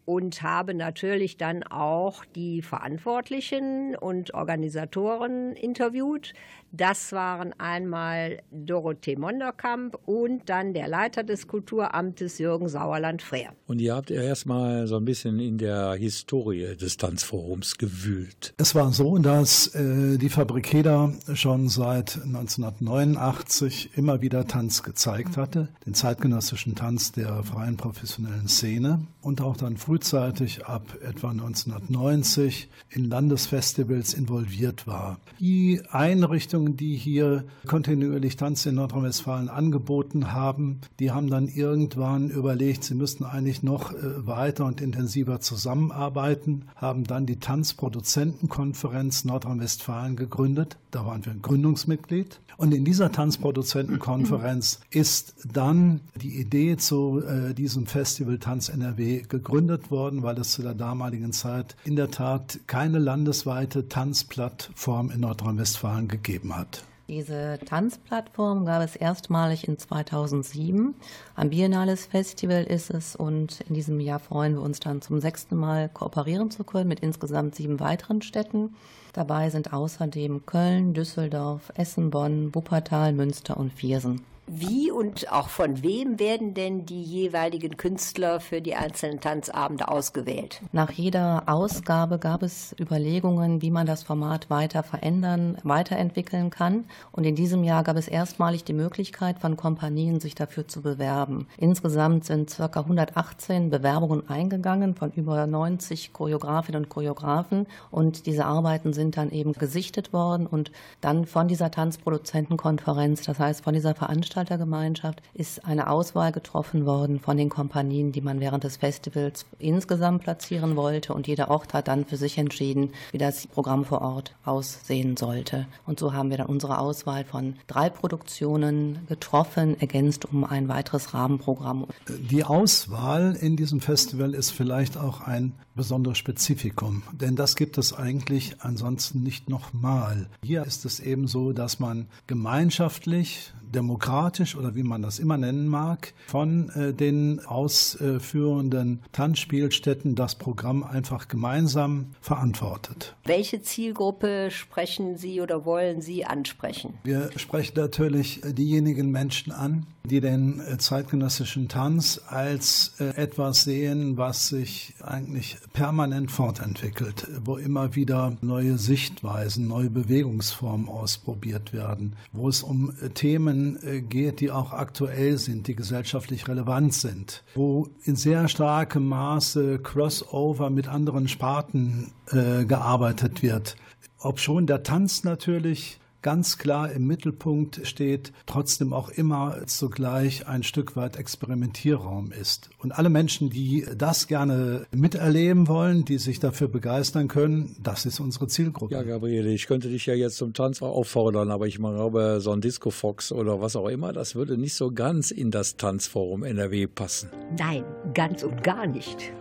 und 0.08 0.40
habe 0.40 0.72
natürlich 0.72 1.36
dann 1.36 1.62
auch 1.64 2.24
die 2.24 2.62
Verantwortlichen 2.62 3.94
und 3.94 4.32
Organisatoren 4.32 5.52
interviewt. 5.52 6.32
Das 6.72 7.12
waren 7.12 7.52
einmal 7.58 8.40
Dorothee 8.50 9.16
Monderkamp 9.16 9.98
und 10.06 10.48
dann 10.48 10.72
der 10.72 10.88
Leiter 10.88 11.24
des 11.24 11.46
Kulturamtes 11.46 12.38
Jürgen 12.38 12.68
Sauerland-Freer. 12.68 13.52
Und 13.66 13.80
ihr 13.80 13.94
habt 13.94 14.08
ja 14.08 14.22
erstmal 14.22 14.86
so 14.86 14.96
ein 14.96 15.04
bisschen 15.04 15.40
in 15.40 15.58
der 15.58 15.92
Historie 15.94 16.74
des 16.74 16.96
Tanzforums 16.96 17.76
gewühlt. 17.76 18.54
Es 18.56 18.74
war 18.74 18.92
so, 18.92 19.18
dass 19.18 19.74
äh, 19.74 20.16
die 20.16 20.30
Fabrik 20.30 20.72
Heder 20.72 21.12
schon 21.34 21.68
seit 21.68 22.16
1989 22.16 23.90
immer 23.94 24.22
wieder 24.22 24.46
Tanz 24.46 24.82
gezeigt 24.82 25.36
hatte, 25.36 25.68
den 25.84 25.92
zeitgenössischen 25.92 26.74
Tanz 26.74 27.12
der 27.12 27.42
freien 27.42 27.76
professionellen 27.76 28.48
Szene 28.48 29.00
und 29.28 29.42
auch 29.42 29.58
dann 29.58 29.76
frühzeitig 29.76 30.64
ab 30.64 30.96
etwa 31.02 31.28
1990 31.28 32.70
in 32.88 33.10
Landesfestivals 33.10 34.14
involviert 34.14 34.86
war. 34.86 35.18
Die 35.38 35.82
Einrichtungen, 35.90 36.78
die 36.78 36.96
hier 36.96 37.44
kontinuierlich 37.66 38.36
Tanz 38.36 38.64
in 38.64 38.76
Nordrhein-Westfalen 38.76 39.50
angeboten 39.50 40.32
haben, 40.32 40.80
die 40.98 41.10
haben 41.10 41.28
dann 41.28 41.46
irgendwann 41.46 42.30
überlegt, 42.30 42.84
sie 42.84 42.94
müssten 42.94 43.24
eigentlich 43.24 43.62
noch 43.62 43.92
äh, 43.92 44.26
weiter 44.26 44.64
und 44.64 44.80
intensiver 44.80 45.40
zusammenarbeiten, 45.40 46.64
haben 46.74 47.04
dann 47.04 47.26
die 47.26 47.38
Tanzproduzentenkonferenz 47.38 49.26
Nordrhein-Westfalen 49.26 50.16
gegründet. 50.16 50.78
Da 50.90 51.04
waren 51.04 51.22
wir 51.26 51.32
ein 51.32 51.42
Gründungsmitglied. 51.42 52.40
Und 52.56 52.74
in 52.74 52.84
dieser 52.84 53.12
Tanzproduzentenkonferenz 53.12 54.80
ist 54.90 55.34
dann 55.52 56.00
die 56.20 56.40
Idee 56.40 56.76
zu 56.76 57.22
äh, 57.22 57.54
diesem 57.54 57.86
Festival 57.86 58.38
Tanz 58.38 58.68
NRW 58.68 59.17
gegründet 59.22 59.90
worden, 59.90 60.22
weil 60.22 60.38
es 60.38 60.52
zu 60.52 60.62
der 60.62 60.74
damaligen 60.74 61.32
Zeit 61.32 61.76
in 61.84 61.96
der 61.96 62.10
Tat 62.10 62.60
keine 62.66 62.98
landesweite 62.98 63.88
Tanzplattform 63.88 65.10
in 65.10 65.20
Nordrhein-Westfalen 65.20 66.08
gegeben 66.08 66.56
hat. 66.56 66.84
Diese 67.08 67.58
Tanzplattform 67.64 68.66
gab 68.66 68.82
es 68.82 68.94
erstmalig 68.94 69.66
in 69.66 69.78
2007. 69.78 70.94
Am 71.36 71.48
Biennales 71.48 72.04
Festival 72.04 72.64
ist 72.64 72.90
es 72.90 73.16
und 73.16 73.62
in 73.62 73.74
diesem 73.74 73.98
Jahr 73.98 74.18
freuen 74.18 74.56
wir 74.56 74.60
uns 74.60 74.78
dann 74.78 75.00
zum 75.00 75.18
sechsten 75.18 75.56
Mal 75.56 75.88
kooperieren 75.88 76.50
zu 76.50 76.64
können 76.64 76.88
mit 76.88 77.00
insgesamt 77.00 77.54
sieben 77.54 77.80
weiteren 77.80 78.20
Städten. 78.20 78.74
Dabei 79.14 79.48
sind 79.48 79.72
außerdem 79.72 80.44
Köln, 80.44 80.92
Düsseldorf, 80.92 81.72
Essen, 81.76 82.10
Bonn, 82.10 82.54
Wuppertal, 82.54 83.14
Münster 83.14 83.56
und 83.56 83.72
Viersen. 83.72 84.20
Wie 84.50 84.90
und 84.90 85.30
auch 85.30 85.50
von 85.50 85.82
wem 85.82 86.18
werden 86.18 86.54
denn 86.54 86.86
die 86.86 87.02
jeweiligen 87.02 87.76
Künstler 87.76 88.40
für 88.40 88.62
die 88.62 88.74
einzelnen 88.74 89.20
Tanzabende 89.20 89.88
ausgewählt? 89.88 90.62
Nach 90.72 90.90
jeder 90.90 91.42
Ausgabe 91.46 92.18
gab 92.18 92.42
es 92.42 92.74
Überlegungen, 92.80 93.60
wie 93.60 93.70
man 93.70 93.86
das 93.86 94.04
Format 94.04 94.48
weiter 94.48 94.82
verändern, 94.82 95.58
weiterentwickeln 95.64 96.48
kann. 96.48 96.84
Und 97.12 97.24
in 97.24 97.34
diesem 97.34 97.62
Jahr 97.62 97.84
gab 97.84 97.96
es 97.98 98.08
erstmalig 98.08 98.64
die 98.64 98.72
Möglichkeit 98.72 99.38
von 99.38 99.58
Kompanien, 99.58 100.18
sich 100.18 100.34
dafür 100.34 100.66
zu 100.66 100.80
bewerben. 100.80 101.46
Insgesamt 101.58 102.24
sind 102.24 102.56
ca. 102.56 102.80
118 102.80 103.68
Bewerbungen 103.68 104.30
eingegangen 104.30 104.94
von 104.94 105.12
über 105.12 105.46
90 105.46 106.14
Choreografinnen 106.14 106.84
und 106.84 106.88
Choreografen. 106.88 107.66
Und 107.90 108.24
diese 108.24 108.46
Arbeiten 108.46 108.94
sind 108.94 109.18
dann 109.18 109.30
eben 109.30 109.52
gesichtet 109.52 110.14
worden 110.14 110.46
und 110.46 110.72
dann 111.02 111.26
von 111.26 111.48
dieser 111.48 111.70
Tanzproduzentenkonferenz, 111.70 113.24
das 113.24 113.38
heißt 113.38 113.62
von 113.62 113.74
dieser 113.74 113.94
Veranstaltung, 113.94 114.37
Veranstaltergemeinschaft 114.38 115.22
ist 115.34 115.64
eine 115.64 115.90
Auswahl 115.90 116.30
getroffen 116.30 116.86
worden 116.86 117.18
von 117.18 117.36
den 117.36 117.48
Kompanien, 117.48 118.12
die 118.12 118.20
man 118.20 118.38
während 118.38 118.62
des 118.62 118.76
Festivals 118.76 119.46
insgesamt 119.58 120.22
platzieren 120.22 120.76
wollte. 120.76 121.12
Und 121.12 121.26
jeder 121.26 121.50
Ort 121.50 121.74
hat 121.74 121.88
dann 121.88 122.04
für 122.04 122.16
sich 122.16 122.38
entschieden, 122.38 122.92
wie 123.10 123.18
das 123.18 123.48
Programm 123.48 123.84
vor 123.84 124.00
Ort 124.00 124.34
aussehen 124.44 125.16
sollte. 125.16 125.66
Und 125.86 125.98
so 125.98 126.12
haben 126.12 126.30
wir 126.30 126.36
dann 126.36 126.46
unsere 126.46 126.78
Auswahl 126.78 127.24
von 127.24 127.56
drei 127.66 127.90
Produktionen 127.90 129.00
getroffen, 129.08 129.80
ergänzt 129.80 130.24
um 130.24 130.44
ein 130.44 130.68
weiteres 130.68 131.14
Rahmenprogramm. 131.14 131.86
Die 132.08 132.44
Auswahl 132.44 133.36
in 133.40 133.56
diesem 133.56 133.80
Festival 133.80 134.34
ist 134.34 134.50
vielleicht 134.50 134.96
auch 134.96 135.20
ein 135.20 135.54
besonderes 135.74 136.18
Spezifikum, 136.18 137.04
denn 137.12 137.36
das 137.36 137.54
gibt 137.54 137.78
es 137.78 137.92
eigentlich 137.92 138.56
ansonsten 138.60 139.22
nicht 139.22 139.48
nochmal. 139.48 140.28
Hier 140.42 140.64
ist 140.64 140.84
es 140.84 140.98
eben 140.98 141.28
so, 141.28 141.52
dass 141.52 141.78
man 141.78 142.08
gemeinschaftlich, 142.26 143.52
demokratisch 143.74 144.56
oder 144.56 144.74
wie 144.74 144.82
man 144.82 145.02
das 145.02 145.18
immer 145.18 145.36
nennen 145.36 145.68
mag, 145.68 146.14
von 146.26 146.70
äh, 146.70 146.92
den 146.92 147.40
ausführenden 147.44 149.02
Tanzspielstätten 149.12 150.14
das 150.14 150.36
Programm 150.36 150.82
einfach 150.82 151.28
gemeinsam 151.28 152.12
verantwortet. 152.20 153.16
Welche 153.24 153.62
Zielgruppe 153.62 154.50
sprechen 154.50 155.16
Sie 155.16 155.40
oder 155.40 155.64
wollen 155.64 156.00
Sie 156.00 156.24
ansprechen? 156.24 156.94
Wir 157.04 157.30
sprechen 157.36 157.74
natürlich 157.76 158.40
diejenigen 158.44 159.10
Menschen 159.10 159.52
an, 159.52 159.86
die 160.08 160.20
den 160.20 160.60
äh, 160.60 160.78
zeitgenössischen 160.78 161.68
Tanz 161.68 162.20
als 162.26 162.94
äh, 162.98 163.08
etwas 163.16 163.64
sehen, 163.64 164.16
was 164.16 164.48
sich 164.48 164.94
eigentlich 165.02 165.56
permanent 165.72 166.30
fortentwickelt, 166.30 167.26
wo 167.44 167.56
immer 167.56 167.94
wieder 167.94 168.36
neue 168.40 168.78
Sichtweisen, 168.78 169.68
neue 169.68 169.90
Bewegungsformen 169.90 170.88
ausprobiert 170.88 171.72
werden, 171.72 172.16
wo 172.32 172.48
es 172.48 172.62
um 172.62 172.92
äh, 173.02 173.10
Themen 173.58 174.08
geht, 174.08 174.40
die 174.40 174.50
auch 174.50 174.72
aktuell 174.72 175.38
sind, 175.38 175.66
die 175.66 175.74
gesellschaftlich 175.74 176.48
relevant 176.48 176.94
sind, 176.94 177.44
wo 177.54 177.88
in 178.04 178.16
sehr 178.16 178.48
starkem 178.48 179.06
Maße 179.06 179.80
Crossover 179.80 180.70
mit 180.70 180.88
anderen 180.88 181.28
Sparten 181.28 182.12
äh, 182.30 182.64
gearbeitet 182.64 183.42
wird. 183.42 183.76
Ob 184.18 184.40
schon 184.40 184.66
der 184.66 184.82
Tanz 184.82 185.24
natürlich 185.24 186.00
ganz 186.22 186.58
klar 186.58 186.90
im 186.92 187.06
Mittelpunkt 187.06 187.86
steht, 187.86 188.32
trotzdem 188.46 188.92
auch 188.92 189.08
immer 189.10 189.66
zugleich 189.66 190.46
ein 190.46 190.62
Stück 190.62 190.96
weit 190.96 191.16
Experimentierraum 191.16 192.32
ist. 192.32 192.70
Und 192.78 192.92
alle 192.92 193.08
Menschen, 193.08 193.50
die 193.50 193.86
das 193.96 194.26
gerne 194.26 194.86
miterleben 194.90 195.68
wollen, 195.68 196.04
die 196.04 196.18
sich 196.18 196.40
dafür 196.40 196.68
begeistern 196.68 197.28
können, 197.28 197.76
das 197.82 198.06
ist 198.06 198.20
unsere 198.20 198.48
Zielgruppe. 198.48 198.94
Ja, 198.94 199.02
Gabriele, 199.02 199.50
ich 199.50 199.66
könnte 199.66 199.88
dich 199.88 200.06
ja 200.06 200.14
jetzt 200.14 200.36
zum 200.36 200.52
Tanz 200.52 200.82
auffordern, 200.82 201.50
aber 201.50 201.66
ich 201.66 201.76
glaube, 201.76 202.38
so 202.40 202.52
ein 202.52 202.60
Disco 202.60 202.90
Fox 202.90 203.32
oder 203.32 203.60
was 203.60 203.76
auch 203.76 203.88
immer, 203.88 204.12
das 204.12 204.34
würde 204.34 204.58
nicht 204.58 204.74
so 204.74 204.90
ganz 204.90 205.30
in 205.30 205.50
das 205.50 205.76
Tanzforum 205.76 206.42
NRW 206.42 206.86
passen. 206.86 207.30
Nein, 207.58 207.84
ganz 208.14 208.42
und 208.42 208.62
gar 208.62 208.86
nicht. 208.86 209.32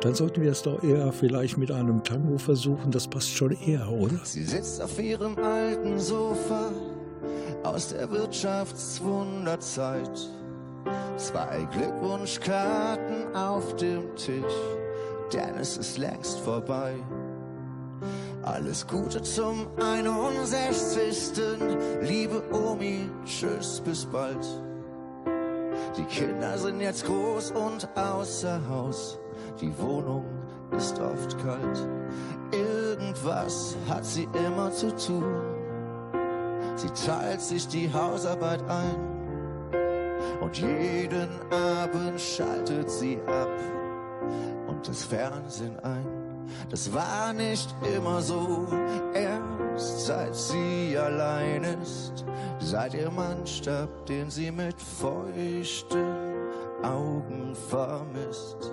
Dann 0.00 0.14
sollten 0.14 0.40
wir 0.40 0.52
es 0.52 0.62
doch 0.62 0.82
eher 0.82 1.12
vielleicht 1.12 1.58
mit 1.58 1.70
einem 1.70 2.02
Tango 2.02 2.38
versuchen. 2.38 2.90
Das 2.90 3.06
passt 3.06 3.36
schon 3.36 3.52
eher, 3.52 3.86
oder? 3.90 4.18
Sie 4.24 4.44
sitzt 4.44 4.80
auf 4.80 4.98
ihrem 4.98 5.36
alten 5.38 5.98
Sofa 5.98 6.72
aus 7.62 7.88
der 7.88 8.10
Wirtschaftswunderzeit. 8.10 10.18
Zwei 11.18 11.68
Glückwunschkarten 11.72 13.34
auf 13.34 13.76
dem 13.76 14.16
Tisch, 14.16 14.54
denn 15.34 15.56
es 15.56 15.76
ist 15.76 15.98
längst 15.98 16.40
vorbei. 16.40 16.94
Alles 18.42 18.86
Gute 18.86 19.20
zum 19.20 19.66
61. 19.78 21.32
Liebe 22.00 22.42
Omi, 22.52 23.10
tschüss, 23.26 23.82
bis 23.84 24.06
bald. 24.06 24.46
Die 25.98 26.04
Kinder 26.04 26.56
sind 26.56 26.80
jetzt 26.80 27.04
groß 27.04 27.50
und 27.50 27.86
außer 27.94 28.66
Haus. 28.66 29.19
Die 29.60 29.78
Wohnung 29.78 30.24
ist 30.74 30.98
oft 30.98 31.36
kalt. 31.38 31.86
Irgendwas 32.50 33.76
hat 33.88 34.04
sie 34.04 34.26
immer 34.46 34.72
zu 34.72 34.94
tun. 34.96 35.24
Sie 36.76 36.88
teilt 37.06 37.42
sich 37.42 37.68
die 37.68 37.92
Hausarbeit 37.92 38.62
ein. 38.68 39.10
Und 40.40 40.56
jeden 40.56 41.28
Abend 41.50 42.18
schaltet 42.18 42.90
sie 42.90 43.18
ab 43.26 43.50
und 44.66 44.88
das 44.88 45.04
Fernsehen 45.04 45.78
ein. 45.80 46.06
Das 46.70 46.92
war 46.94 47.34
nicht 47.34 47.74
immer 47.94 48.22
so, 48.22 48.66
erst 49.12 50.06
seit 50.06 50.34
sie 50.34 50.96
allein 50.96 51.64
ist, 51.64 52.24
seit 52.58 52.94
ihr 52.94 53.10
Mann 53.10 53.46
starb, 53.46 54.06
den 54.06 54.30
sie 54.30 54.50
mit 54.50 54.80
feuchten 54.80 56.16
Augen 56.82 57.54
vermisst. 57.68 58.72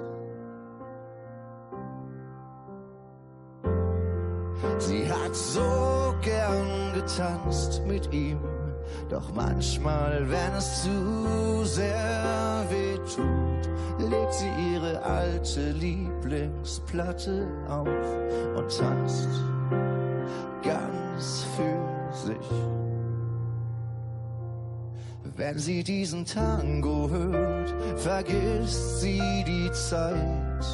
Sie 4.79 5.09
hat 5.09 5.35
so 5.35 6.15
gern 6.21 6.93
getanzt 6.93 7.81
mit 7.85 8.11
ihm, 8.13 8.39
doch 9.09 9.33
manchmal, 9.33 10.29
wenn 10.29 10.53
es 10.57 10.83
zu 10.83 11.63
sehr 11.65 12.65
weh 12.69 12.97
tut, 13.15 14.09
legt 14.09 14.33
sie 14.33 14.51
ihre 14.73 15.01
alte 15.03 15.71
Lieblingsplatte 15.71 17.47
auf 17.67 17.87
und 18.55 18.77
tanzt 18.77 19.29
ganz 20.63 21.45
für 21.55 22.25
sich. 22.27 22.49
Wenn 25.35 25.59
sie 25.59 25.83
diesen 25.83 26.25
Tango 26.25 27.09
hört, 27.11 27.73
vergisst 27.97 29.01
sie 29.01 29.43
die 29.45 29.71
Zeit. 29.71 30.65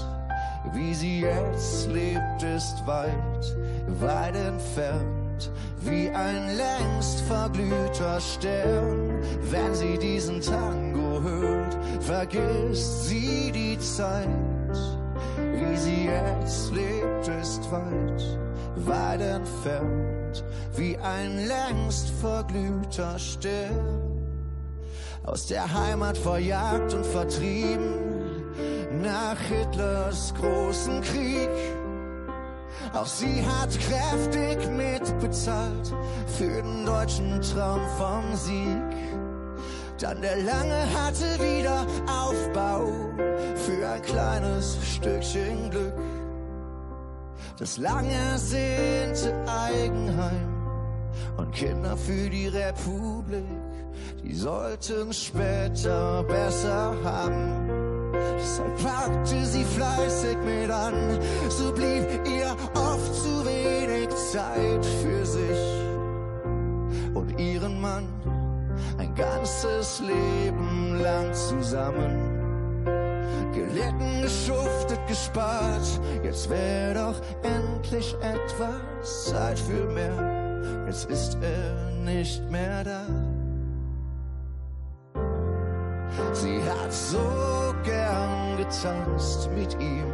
Wie 0.72 0.94
sie 0.94 1.20
jetzt 1.22 1.90
lebt, 1.92 2.42
ist 2.44 2.88
weit, 2.88 3.58
weit 3.88 4.36
entfernt, 4.36 5.52
wie 5.82 6.10
ein 6.10 6.58
längst 6.58 7.22
verglühter 7.22 8.20
Stern. 8.20 9.22
Wenn 9.50 9.76
sie 9.76 9.98
diesen 9.98 10.42
Tango 10.42 11.22
hört, 11.22 11.78
vergisst 12.02 13.08
sie 13.08 13.52
die 13.52 13.78
Zeit. 13.80 14.28
Wie 15.38 15.78
sie 15.78 16.06
jetzt 16.06 16.74
lebt, 16.74 17.28
ist 17.42 17.62
weit, 17.72 18.40
weit 18.76 19.22
entfernt, 19.22 20.44
wie 20.76 20.98
ein 20.98 21.48
längst 21.48 22.10
verglühter 22.10 23.18
Stern. 23.18 24.14
Aus 25.24 25.48
der 25.48 25.74
Heimat 25.74 26.18
verjagt 26.18 26.94
und 26.94 27.06
vertrieben, 27.06 27.94
nach 29.02 29.40
Hitlers 29.40 30.34
großen 30.36 31.02
Krieg. 31.02 31.50
Auch 32.94 33.06
sie 33.06 33.44
hat 33.46 33.70
kräftig 33.80 34.70
mitbezahlt 34.70 35.94
für 36.38 36.62
den 36.62 36.86
deutschen 36.86 37.42
Traum 37.42 37.82
vom 37.98 38.36
Sieg. 38.36 39.14
Dann 40.00 40.22
der 40.22 40.38
lange 40.38 40.86
harte 40.94 41.26
Wiederaufbau 41.40 42.88
für 43.56 43.90
ein 43.90 44.02
kleines 44.02 44.78
Stückchen 44.84 45.70
Glück. 45.70 45.94
Das 47.58 47.78
lang 47.78 48.10
ersehnte 48.10 49.34
Eigenheim 49.48 50.54
und 51.38 51.52
Kinder 51.54 51.96
für 51.96 52.30
die 52.30 52.48
Republik. 52.48 53.46
Die 54.24 54.36
sollten 54.36 55.14
später 55.14 56.24
besser 56.24 56.96
haben. 57.04 57.83
Deshalb 58.14 58.78
packte 58.84 59.46
sie 59.46 59.64
fleißig 59.64 60.38
mit 60.46 60.70
an, 60.70 61.20
so 61.50 61.72
blieb 61.72 62.08
ihr 62.26 62.56
oft 62.76 63.16
zu 63.16 63.46
wenig 63.46 64.10
Zeit 64.10 64.86
für 65.02 65.26
sich 65.26 65.84
und 67.14 67.40
ihren 67.40 67.82
Mann 67.82 68.08
ein 68.98 69.14
ganzes 69.16 70.02
Leben 70.02 71.00
lang 71.02 71.34
zusammen. 71.34 72.44
Gelitten, 73.54 74.22
geschuftet, 74.22 75.00
gespart, 75.08 76.00
jetzt 76.24 76.50
wär 76.50 76.94
doch 76.94 77.22
endlich 77.44 78.16
etwas 78.22 79.26
Zeit 79.26 79.60
für 79.60 79.86
mehr. 79.86 80.86
Jetzt 80.88 81.10
ist 81.10 81.38
er 81.42 81.92
nicht 82.04 82.50
mehr 82.50 82.84
da. 82.84 83.33
Sie 86.34 86.62
hat 86.64 86.92
so 86.92 87.74
gern 87.84 88.58
getanzt 88.58 89.50
mit 89.56 89.74
ihm 89.80 90.12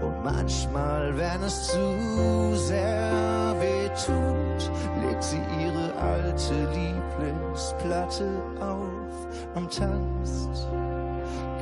und 0.00 0.24
manchmal, 0.24 1.16
wenn 1.16 1.42
es 1.42 1.68
zu 1.68 2.56
sehr 2.56 3.54
weh 3.60 3.88
tut, 4.06 4.70
legt 5.02 5.22
sie 5.22 5.40
ihre 5.60 5.94
alte 5.96 6.54
Lieblingsplatte 6.74 8.28
auf 8.60 9.28
und 9.54 9.72
tanzt 9.76 10.66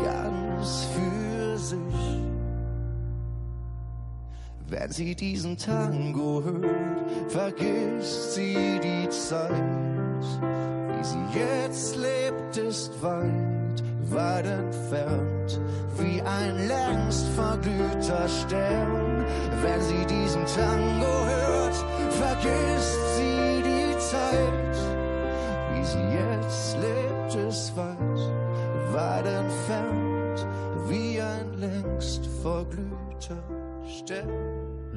ganz 0.02 0.86
für 0.94 1.58
sich. 1.58 2.20
Wenn 4.68 4.90
sie 4.92 5.14
diesen 5.14 5.56
Tango 5.58 6.42
hört, 6.44 7.30
vergisst 7.30 8.34
sie 8.34 8.80
die 8.82 9.08
Zeit. 9.08 9.50
Wie 10.96 11.04
sie 11.04 11.38
jetzt 11.38 11.96
lebt, 11.96 12.56
ist 12.56 13.02
weit, 13.02 13.59
weit 14.12 14.46
entfernt, 14.46 15.60
wie 15.98 16.20
ein 16.22 16.68
längst 16.68 17.26
verglühter 17.28 18.28
Stern. 18.28 19.24
Wenn 19.62 19.80
sie 19.80 20.06
diesen 20.06 20.44
Tango 20.46 21.26
hört, 21.26 21.74
vergisst 22.10 23.16
sie 23.16 23.62
die 23.62 23.98
Zeit. 23.98 24.76
Wie 25.72 25.84
sie 25.84 26.04
jetzt 26.18 26.76
lebt, 26.78 27.48
ist 27.48 27.76
weit, 27.76 28.20
weit 28.92 29.26
entfernt, 29.26 30.46
wie 30.88 31.20
ein 31.20 31.52
längst 31.58 32.26
verglühter 32.42 33.42
Stern. 33.86 34.49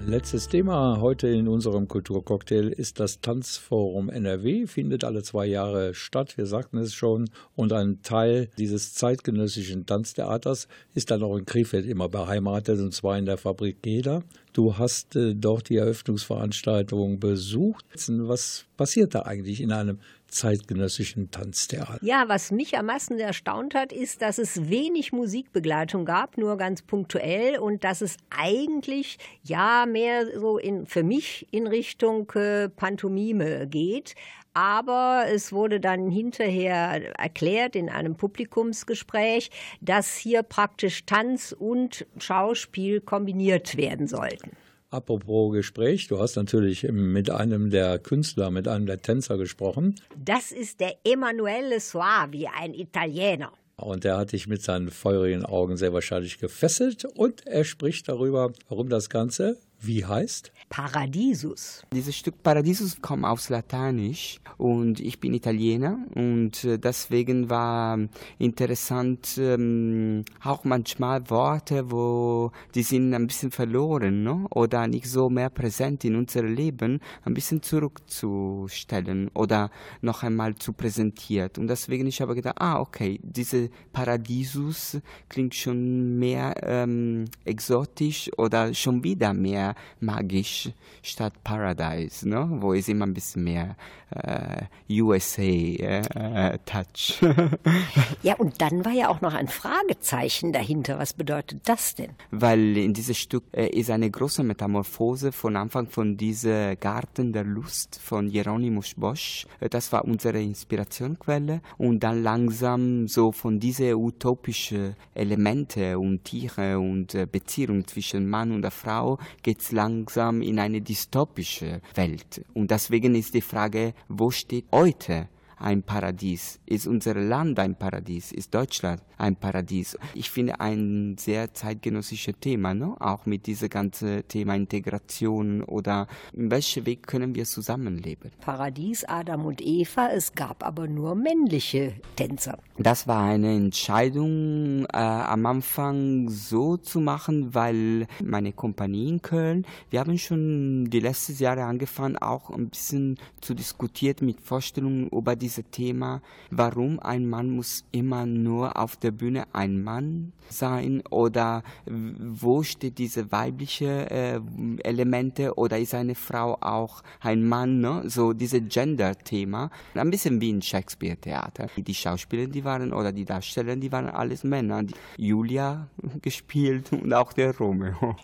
Letztes 0.06 0.50
Thema 0.50 1.00
heute 1.00 1.30
in 1.30 1.48
unserem 1.48 1.88
Kulturcocktail 1.88 2.68
ist 2.68 3.00
das 3.00 3.22
Tanzforum 3.22 4.10
NRW. 4.10 4.68
Findet 4.68 5.06
alle 5.06 5.24
zwei 5.24 5.46
Jahre 5.46 5.94
statt, 5.94 6.38
wir 6.38 6.46
sagten 6.46 6.78
es 6.78 6.94
schon. 6.94 7.30
Und 7.56 7.72
ein 7.72 8.02
Teil 8.02 8.50
dieses 8.58 8.94
zeitgenössischen 8.94 9.86
Tanztheaters 9.86 10.68
ist 10.94 11.10
dann 11.10 11.24
auch 11.24 11.38
in 11.38 11.46
Krefeld 11.46 11.86
immer 11.86 12.10
beheimatet, 12.10 12.82
und 12.82 12.94
zwar 12.94 13.18
in 13.18 13.26
der 13.26 13.38
Fabrik 13.38 13.82
Geda. 13.82 14.24
Du 14.52 14.78
hast 14.78 15.16
äh, 15.16 15.36
dort 15.36 15.70
die 15.70 15.78
Eröffnungsveranstaltung 15.78 17.20
besucht. 17.20 17.86
Was 18.08 18.66
passiert 18.76 19.16
da 19.16 19.22
eigentlich 19.22 19.62
in 19.62 19.72
einem 19.72 20.00
zeitgenössischen 20.34 21.32
Tanztheater? 21.32 22.00
Ja, 22.02 22.26
was 22.28 22.52
mich 22.52 22.78
am 22.78 22.88
meisten 22.88 23.20
erstaunt 23.20 23.76
hat, 23.76 23.92
ist, 23.94 24.22
dass 24.22 24.38
es 24.38 24.70
wenig 24.70 25.14
Musikbegleitung 25.14 26.06
gab, 26.06 26.38
nur 26.38 26.58
ganz 26.58 26.82
punktuell 26.82 27.60
und 27.60 27.84
dass 27.84 28.02
es 28.02 28.18
eigentlich 28.30 29.18
ja 29.44 29.86
mehr 29.86 30.40
so 30.40 30.58
in, 30.58 30.86
für 30.86 31.04
mich 31.04 31.48
in 31.52 31.68
Richtung 31.68 32.30
äh, 32.32 32.70
Pantomime 32.70 33.68
geht. 33.68 34.16
Aber 34.56 35.26
es 35.30 35.52
wurde 35.52 35.80
dann 35.80 36.12
hinterher 36.12 37.18
erklärt 37.20 37.76
in 37.76 37.90
einem 37.90 38.16
Publikumsgespräch, 38.16 39.50
dass 39.82 40.16
hier 40.16 40.44
praktisch 40.44 41.06
Tanz 41.06 41.56
und 41.58 42.06
Schauspiel 42.20 43.02
kombiniert 43.02 43.78
werden 43.78 44.08
sollten. 44.08 44.52
Apropos 44.94 45.52
Gespräch, 45.52 46.08
du 46.08 46.20
hast 46.20 46.36
natürlich 46.36 46.84
mit 46.84 47.32
einem 47.32 47.72
der 47.72 47.98
Künstler, 47.98 48.52
mit 48.52 48.68
einem 48.68 48.86
der 48.86 49.02
Tänzer 49.02 49.40
gesprochen. 49.40 49.96
Das 50.24 50.52
ist 50.52 50.82
der 50.82 50.98
Emanuele 51.04 51.80
Soavi, 51.80 52.48
ein 52.56 52.76
Italiener. 52.76 53.52
Und 53.76 54.06
er 54.06 54.18
hat 54.18 54.34
dich 54.34 54.46
mit 54.46 54.62
seinen 54.62 54.92
feurigen 54.92 55.48
Augen 55.48 55.78
sehr 55.78 55.94
wahrscheinlich 55.94 56.38
gefesselt 56.38 57.06
und 57.06 57.48
er 57.48 57.64
spricht 57.64 58.08
darüber, 58.08 58.54
warum 58.70 58.88
das 58.88 59.10
Ganze 59.10 59.58
wie 59.86 60.06
heißt? 60.06 60.52
Paradisus. 60.70 61.84
Dieses 61.94 62.16
Stück 62.16 62.42
Paradisus 62.42 63.02
kommt 63.02 63.26
aus 63.26 63.50
Lateinisch 63.50 64.40
und 64.58 65.00
ich 65.00 65.20
bin 65.20 65.34
Italiener 65.34 66.00
und 66.16 66.64
äh, 66.64 66.80
deswegen 66.80 67.50
war 67.50 68.00
interessant 68.40 69.38
ähm, 69.38 70.24
auch 70.44 70.64
manchmal 70.64 71.30
Worte, 71.30 71.92
wo 71.92 72.52
die 72.74 72.84
sind 72.84 73.14
ein 73.14 73.28
bisschen 73.28 73.52
verloren 73.52 74.24
ne? 74.24 74.48
oder 74.52 74.88
nicht 74.88 75.08
so 75.08 75.30
mehr 75.30 75.50
präsent 75.50 76.06
in 76.06 76.16
unserem 76.16 76.56
Leben, 76.56 77.00
ein 77.24 77.34
bisschen 77.34 77.62
zurückzustellen 77.62 79.30
oder 79.34 79.70
noch 80.02 80.24
einmal 80.24 80.56
zu 80.56 80.74
präsentiert. 80.74 81.58
Und 81.58 81.68
deswegen 81.68 82.08
ich 82.08 82.22
habe 82.22 82.36
gedacht, 82.36 82.60
ah 82.60 82.80
okay, 82.80 83.20
diese 83.22 83.70
Paradisus 83.92 85.00
klingt 85.30 85.56
schon 85.56 86.18
mehr 86.18 86.56
ähm, 86.64 87.26
exotisch 87.46 88.32
oder 88.38 88.74
schon 88.74 89.04
wieder 89.04 89.34
mehr 89.34 89.73
magisch 90.00 90.70
statt 91.02 91.34
Paradise, 91.44 92.28
ne? 92.28 92.48
wo 92.60 92.74
es 92.74 92.88
immer 92.88 93.06
ein 93.06 93.14
bisschen 93.14 93.44
mehr 93.44 93.76
äh, 94.16 95.02
USA 95.02 95.42
äh, 95.42 96.58
Touch. 96.66 97.22
ja, 98.24 98.36
und 98.36 98.62
dann 98.62 98.86
war 98.86 98.92
ja 98.92 99.10
auch 99.10 99.22
noch 99.22 99.34
ein 99.34 99.48
Fragezeichen 99.48 100.54
dahinter. 100.54 101.00
Was 101.00 101.14
bedeutet 101.14 101.62
das 101.66 101.96
denn? 101.96 102.12
Weil 102.32 102.78
in 102.78 102.94
diesem 102.94 103.16
Stück 103.16 103.44
äh, 103.52 103.68
ist 103.68 103.90
eine 103.90 104.10
große 104.10 104.44
Metamorphose 104.44 105.32
von 105.32 105.56
Anfang 105.56 105.88
von 105.88 106.18
diesem 106.18 106.80
Garten 106.80 107.34
der 107.34 107.44
Lust 107.44 108.00
von 108.02 108.28
Hieronymus 108.28 108.94
Bosch. 108.96 109.48
Äh, 109.60 109.70
das 109.70 109.92
war 109.92 110.06
unsere 110.06 110.42
Inspirationsquelle 110.42 111.62
und 111.78 112.02
dann 112.02 112.24
langsam 112.24 113.08
so 113.08 113.32
von 113.32 113.60
diese 113.60 113.98
utopischen 113.98 114.96
Elemente 115.14 115.98
und 115.98 116.24
Tiere 116.24 116.80
und 116.80 117.16
äh, 117.16 117.28
Beziehung 117.30 117.88
zwischen 117.88 118.30
Mann 118.30 118.52
und 118.52 118.62
der 118.62 118.72
Frau 118.72 119.18
geht's 119.64 119.72
langsam 119.72 120.42
in 120.42 120.60
eine 120.60 120.82
dystopische 120.82 121.82
Welt. 121.96 122.44
Und 122.54 122.72
deswegen 122.72 123.16
ist 123.16 123.34
die 123.34 123.42
Frage, 123.42 123.94
wo 124.10 124.30
steht 124.30 124.66
heute 124.72 125.30
ein 125.58 125.84
Paradies? 125.84 126.60
Ist 126.66 126.88
unser 126.88 127.16
Land 127.16 127.60
ein 127.60 127.76
Paradies? 127.76 128.32
Ist 128.32 128.54
Deutschland 128.54 129.02
ein 129.18 129.36
Paradies? 129.36 129.98
Ich 130.14 130.30
finde 130.30 130.60
ein 130.60 131.16
sehr 131.18 131.54
zeitgenössisches 131.54 132.36
Thema, 132.40 132.74
ne? 132.74 132.96
auch 133.00 133.26
mit 133.26 133.48
diesem 133.48 133.70
ganzen 133.70 134.28
Thema 134.28 134.56
Integration 134.56 135.64
oder 135.64 136.08
in 136.34 136.52
welchem 136.52 136.86
Weg 136.86 137.08
können 137.08 137.36
wir 137.36 137.46
zusammenleben? 137.46 138.32
Paradies, 138.42 139.04
Adam 139.06 139.46
und 139.46 139.62
Eva, 139.62 140.10
es 140.10 140.34
gab 140.34 140.66
aber 140.66 140.88
nur 140.88 141.16
männliche 141.16 141.94
Tänzer. 142.16 142.58
Das 142.78 143.08
war 143.08 143.24
eine 143.24 143.56
Entscheidung 143.56 144.86
äh, 144.86 144.98
am 144.98 145.46
Anfang 145.46 146.30
so 146.30 146.78
zu 146.78 147.00
machen, 147.00 147.54
weil 147.54 148.08
meine 148.24 148.52
Kompanie 148.52 149.10
in 149.10 149.22
Köln, 149.22 149.66
wir 149.90 150.00
haben 150.00 150.18
schon 150.18 150.90
die 150.90 151.00
letzten 151.00 151.36
Jahre 151.42 151.64
angefangen, 151.64 152.18
auch 152.18 152.50
ein 152.50 152.70
bisschen 152.70 153.18
zu 153.42 153.54
diskutieren 153.54 154.26
mit 154.26 154.42
Vorstellungen 154.42 155.10
über 155.10 155.36
dieses 155.44 155.66
Thema, 155.72 156.22
warum 156.50 157.00
ein 157.00 157.28
Mann 157.28 157.50
muss 157.50 157.84
immer 157.92 158.26
nur 158.26 158.78
auf 158.78 158.96
der 158.96 159.12
Bühne 159.12 159.44
ein 159.54 159.84
Mann 159.84 160.32
sein 160.50 161.04
oder 161.10 161.64
wo 161.86 162.64
steht 162.64 162.98
diese 162.98 163.32
weibliche 163.32 164.10
äh, 164.10 164.40
Elemente 164.84 165.54
oder 165.56 165.78
ist 165.78 165.94
eine 165.94 166.16
Frau 166.16 166.58
auch 166.62 167.04
ein 167.20 167.46
Mann, 167.46 167.82
ne? 167.82 168.04
so 168.08 168.34
diese 168.34 168.62
Gender-Thema, 168.62 169.70
ein 169.94 170.10
bisschen 170.10 170.40
wie 170.42 170.50
in 170.50 170.62
Shakespeare-Theater. 170.62 171.68
Die 171.78 171.94
Schauspieler, 171.94 172.48
die 172.48 172.64
waren 172.64 172.94
oder 172.94 173.12
die 173.12 173.26
Darsteller, 173.26 173.76
die 173.76 173.92
waren 173.92 174.08
alles 174.08 174.44
Männer. 174.44 174.84
Die 174.84 174.96
Julia 175.18 175.90
gespielt 176.22 176.92
und 176.94 177.14
auch 177.14 177.34
der 177.34 177.56
Romeo. 177.58 178.16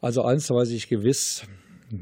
Also 0.00 0.22
eins 0.22 0.48
weiß 0.48 0.70
ich 0.70 0.88
gewiss, 0.88 1.44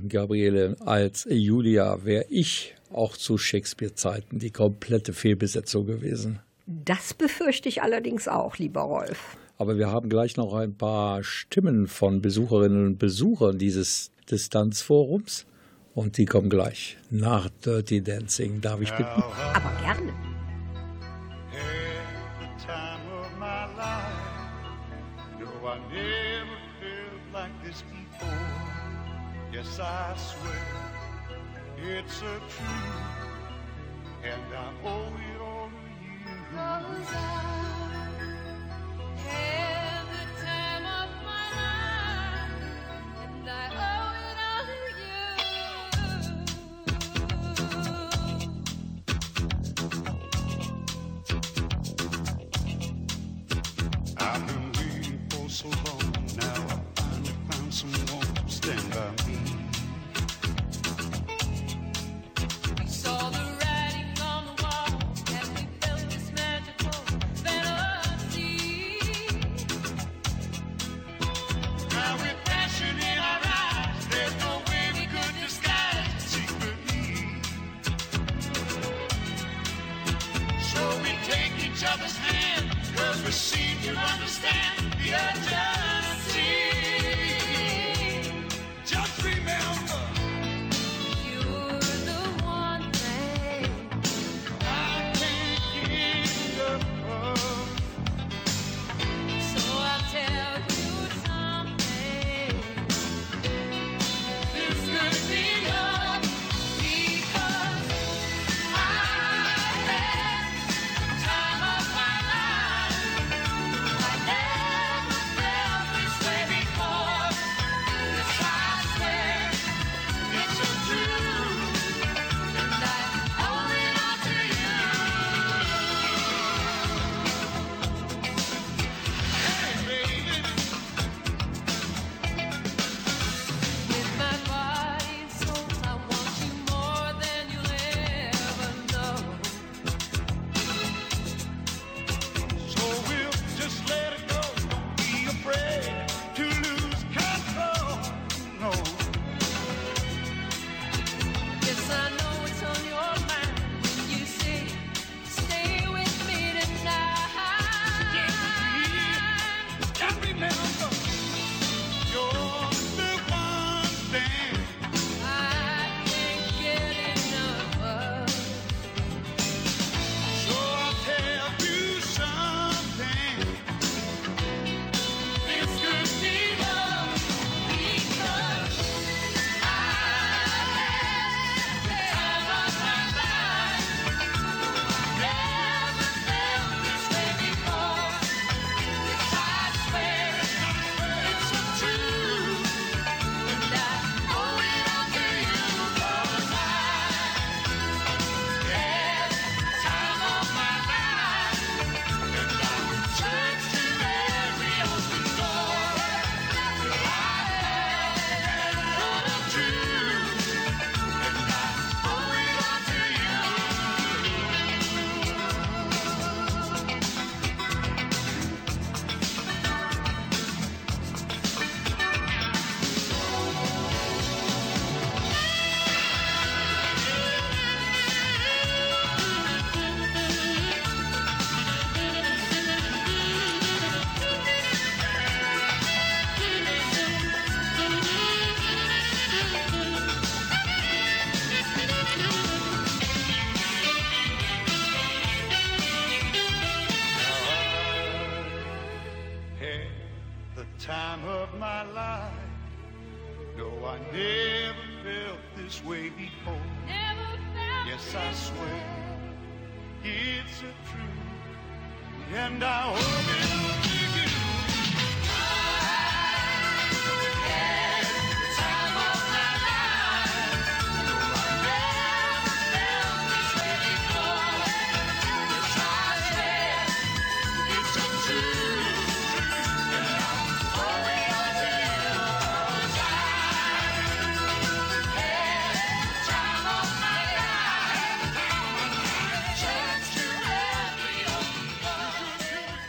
Gabriele, 0.08 0.76
als 0.80 1.26
Julia 1.30 2.04
wäre 2.04 2.26
ich 2.28 2.74
auch 2.92 3.16
zu 3.16 3.38
Shakespeare-Zeiten 3.38 4.38
die 4.38 4.50
komplette 4.50 5.12
Fehlbesetzung 5.12 5.86
gewesen. 5.86 6.40
Das 6.66 7.14
befürchte 7.14 7.68
ich 7.68 7.82
allerdings 7.82 8.28
auch, 8.28 8.58
lieber 8.58 8.82
Rolf. 8.82 9.36
Aber 9.56 9.76
wir 9.78 9.88
haben 9.90 10.08
gleich 10.08 10.36
noch 10.36 10.54
ein 10.54 10.74
paar 10.74 11.24
Stimmen 11.24 11.86
von 11.88 12.20
Besucherinnen 12.22 12.86
und 12.86 12.98
Besuchern 12.98 13.58
dieses 13.58 14.12
Distanzforums. 14.30 15.46
Und 15.94 16.16
die 16.16 16.26
kommen 16.26 16.48
gleich 16.48 16.96
nach 17.10 17.48
Dirty 17.64 18.02
Dancing. 18.02 18.60
Darf 18.60 18.80
ich 18.80 18.90
bitten? 18.90 19.04
Aber 19.04 19.72
gerne. 19.82 20.12
time 22.64 23.00
of 23.18 23.32
my 23.38 23.64
life. 23.76 24.12
No, 25.40 25.46
I 25.66 25.78
never 25.90 26.58
felt 26.80 27.32
like 27.32 27.52
this 27.64 27.82
before. 27.82 28.28
Yes, 29.52 29.80
I 29.80 30.14
swear 30.16 30.87
it's 31.82 32.22
a 32.22 32.38
truth, 32.38 33.28
and 34.24 34.42
I 34.54 34.72
owe 34.84 35.12
it 35.16 35.40
all 35.40 35.68
to 35.68 35.82
you. 36.02 36.36
Cause 36.54 37.77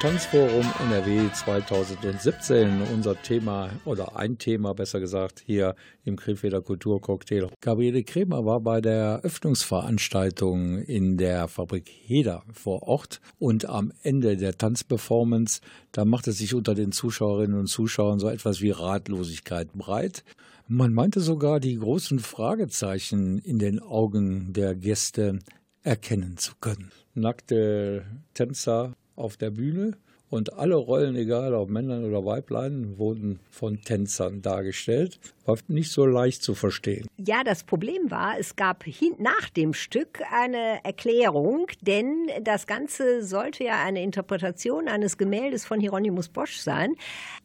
Tanzforum 0.10 0.66
NRW 0.90 1.32
2017, 1.32 2.82
unser 2.92 3.22
Thema 3.22 3.70
oder 3.86 4.18
ein 4.18 4.40
Thema 4.40 4.74
besser 4.74 5.00
gesagt 5.00 5.44
hier 5.46 5.76
im 6.04 6.16
Krefelder 6.16 6.64
Kulturcocktail. 6.64 7.50
Gabriele 7.62 8.02
Kremer 8.02 8.44
war 8.44 8.60
bei 8.60 8.82
der 8.82 9.20
Öffnungsveranstaltung 9.22 10.80
in 10.80 11.18
der 11.18 11.48
Fabrik 11.48 11.88
Heder 11.88 12.42
vor 12.52 12.82
Ort 12.88 13.22
und 13.38 13.70
am 13.70 13.94
Ende 14.02 14.36
der 14.36 14.58
Tanzperformance, 14.58 15.62
da 15.92 16.06
machte 16.06 16.32
sich 16.32 16.56
unter 16.56 16.74
den 16.74 16.92
Zuschauerinnen 16.92 17.60
und 17.60 17.68
Zuschauern 17.68 18.18
so 18.18 18.30
etwas 18.30 18.62
wie 18.62 18.72
Ratlosigkeit 18.72 19.74
breit. 19.74 20.24
Man 20.68 20.92
meinte 20.92 21.20
sogar, 21.20 21.60
die 21.60 21.78
großen 21.78 22.18
Fragezeichen 22.18 23.38
in 23.38 23.60
den 23.60 23.80
Augen 23.80 24.54
der 24.54 24.74
Gäste 24.74 25.38
erkennen 25.84 26.38
zu 26.38 26.54
können. 26.60 26.90
Nackte 27.14 28.06
Tänzer 28.34 28.96
auf 29.20 29.38
der 29.38 29.52
Bühne 29.52 29.98
und 30.30 30.54
alle 30.54 30.76
Rollen, 30.76 31.16
egal 31.16 31.54
ob 31.54 31.70
Männern 31.70 32.06
oder 32.06 32.24
Weiblein, 32.26 32.98
wurden 32.98 33.40
von 33.50 33.82
Tänzern 33.82 34.42
dargestellt. 34.42 35.20
War 35.50 35.58
nicht 35.68 35.92
so 35.92 36.06
leicht 36.06 36.44
zu 36.44 36.54
verstehen. 36.54 37.08
Ja, 37.18 37.44
das 37.44 37.64
Problem 37.64 38.12
war, 38.12 38.38
es 38.38 38.56
gab 38.56 38.86
nach 39.18 39.50
dem 39.50 39.74
Stück 39.74 40.22
eine 40.32 40.86
Erklärung, 40.86 41.66
denn 41.82 42.30
das 42.44 42.68
Ganze 42.68 43.24
sollte 43.24 43.64
ja 43.64 43.84
eine 43.84 44.04
Interpretation 44.04 44.88
eines 44.88 45.18
Gemäldes 45.18 45.66
von 45.66 45.80
Hieronymus 45.80 46.30
Bosch 46.30 46.58
sein. 46.58 46.94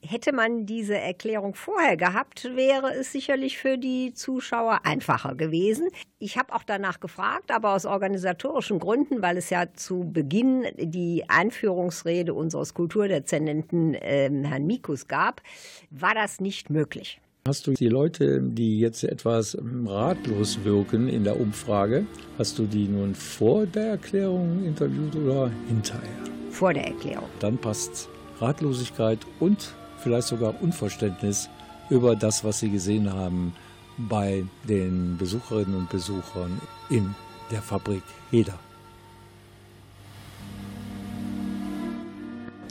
Hätte 0.03 0.33
man 0.33 0.67
diese 0.67 0.99
Erklärung 0.99 1.55
vorher 1.55 1.97
gehabt, 1.97 2.45
wäre 2.55 2.93
es 2.93 3.11
sicherlich 3.11 3.57
für 3.57 3.79
die 3.79 4.13
Zuschauer 4.13 4.81
einfacher 4.85 5.35
gewesen. 5.35 5.89
Ich 6.19 6.37
habe 6.37 6.55
auch 6.55 6.63
danach 6.63 7.01
gefragt, 7.01 7.51
aber 7.51 7.73
aus 7.73 7.87
organisatorischen 7.87 8.81
Gründen, 8.81 9.23
weil 9.23 9.39
es 9.39 9.49
ja 9.49 9.73
zu 9.73 10.11
Beginn 10.13 10.67
die 10.77 11.25
Einführungsrede 11.29 12.35
unseres 12.35 12.75
Kulturdezernenten 12.75 13.95
äh, 13.95 14.31
Herrn 14.45 14.67
Mikus 14.67 15.09
gab, 15.09 15.41
war 15.89 16.15
das 16.15 16.39
nicht 16.41 16.69
möglich. 16.69 17.23
Hast 17.47 17.67
du 17.67 17.75
die 17.75 17.91
Leute, 17.91 18.41
die 18.41 18.81
jetzt 18.81 19.05
etwas 19.05 19.59
ratlos 19.85 20.65
wirken 20.65 21.11
in 21.11 21.25
der 21.25 21.39
Umfrage, 21.39 22.07
hast 22.39 22.59
du 22.59 22.65
die 22.65 22.89
nun 22.89 23.15
vor 23.15 23.67
der 23.67 23.89
Erklärung 23.89 24.65
interviewt 24.65 25.15
oder 25.15 25.51
hinterher? 25.69 26.25
Vor 26.51 26.73
der 26.73 26.87
Erklärung. 26.87 27.29
Dann 27.41 27.59
passt 27.59 28.09
Ratlosigkeit 28.41 29.19
und 29.41 29.75
vielleicht 29.99 30.29
sogar 30.29 30.55
Unverständnis 30.63 31.51
über 31.91 32.17
das, 32.17 32.45
was 32.45 32.61
sie 32.61 32.71
gesehen 32.71 33.13
haben 33.13 33.53
bei 33.99 34.43
den 34.67 35.19
Besucherinnen 35.19 35.75
und 35.75 35.91
Besuchern 35.91 36.59
in 36.89 37.15
der 37.51 37.61
Fabrik 37.61 38.05
Heder. 38.31 38.59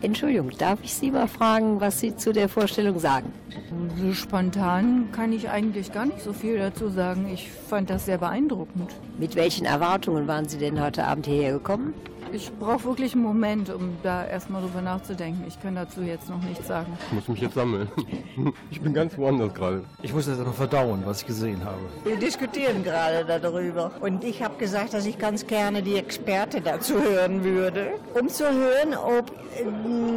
Entschuldigung, 0.04 0.52
darf 0.58 0.80
ich 0.84 0.94
Sie 0.94 1.12
mal 1.12 1.30
fragen, 1.30 1.80
was 1.80 2.02
Sie 2.02 2.14
zu 2.14 2.34
der 2.34 2.50
Vorstellung 2.50 3.00
sagen? 3.00 3.32
So 3.98 4.12
spontan 4.14 5.08
kann 5.14 5.32
ich 5.32 5.50
eigentlich 5.50 5.94
gar 5.94 6.06
nicht 6.06 6.20
so 6.20 6.34
viel 6.34 6.58
dazu 6.60 6.90
sagen. 6.90 7.30
Ich 7.34 7.50
fand 7.50 7.90
das 7.90 8.06
sehr 8.06 8.18
beeindruckend. 8.18 8.92
Mit 9.18 9.38
welchen 9.38 9.66
Erwartungen 9.66 10.28
waren 10.28 10.46
Sie 10.46 10.58
denn 10.58 10.82
heute 10.82 11.06
Abend 11.06 11.26
hierher 11.26 11.54
gekommen? 11.54 11.94
Ich 12.34 12.52
brauche 12.52 12.84
wirklich 12.86 13.14
einen 13.14 13.22
Moment, 13.22 13.70
um 13.70 13.96
da 14.02 14.26
erstmal 14.26 14.64
drüber 14.64 14.82
nachzudenken. 14.82 15.44
Ich 15.48 15.62
kann 15.62 15.76
dazu 15.76 16.02
jetzt 16.02 16.28
noch 16.32 16.42
nichts 16.42 16.68
sagen. 16.68 16.98
Ich 17.06 17.14
muss 17.14 17.28
mich 17.28 17.42
jetzt 17.42 17.54
sammeln. 17.54 17.88
Ich 18.72 18.82
bin 18.82 18.96
ganz 18.96 19.16
woanders 19.18 19.54
gerade. 19.54 19.84
Ich 20.02 20.12
muss 20.12 20.26
das 20.26 20.40
noch 20.40 20.54
verdauen, 20.56 21.04
was 21.06 21.22
ich 21.22 21.28
gesehen 21.28 21.64
habe. 21.64 21.80
Wir 22.04 22.18
diskutieren 22.18 22.84
gerade 22.84 23.40
darüber. 23.40 23.92
Und 24.02 24.24
ich 24.24 24.42
habe 24.42 24.58
gesagt, 24.58 24.96
dass 24.96 25.06
ich 25.06 25.20
ganz 25.20 25.46
gerne 25.46 25.84
die 25.84 25.96
Experte 25.96 26.60
dazu 26.60 26.96
hören 27.00 27.44
würde, 27.44 27.94
um 28.20 28.28
zu 28.28 28.46
hören, 28.46 28.96
ob 28.96 29.32
äh, 29.60 29.66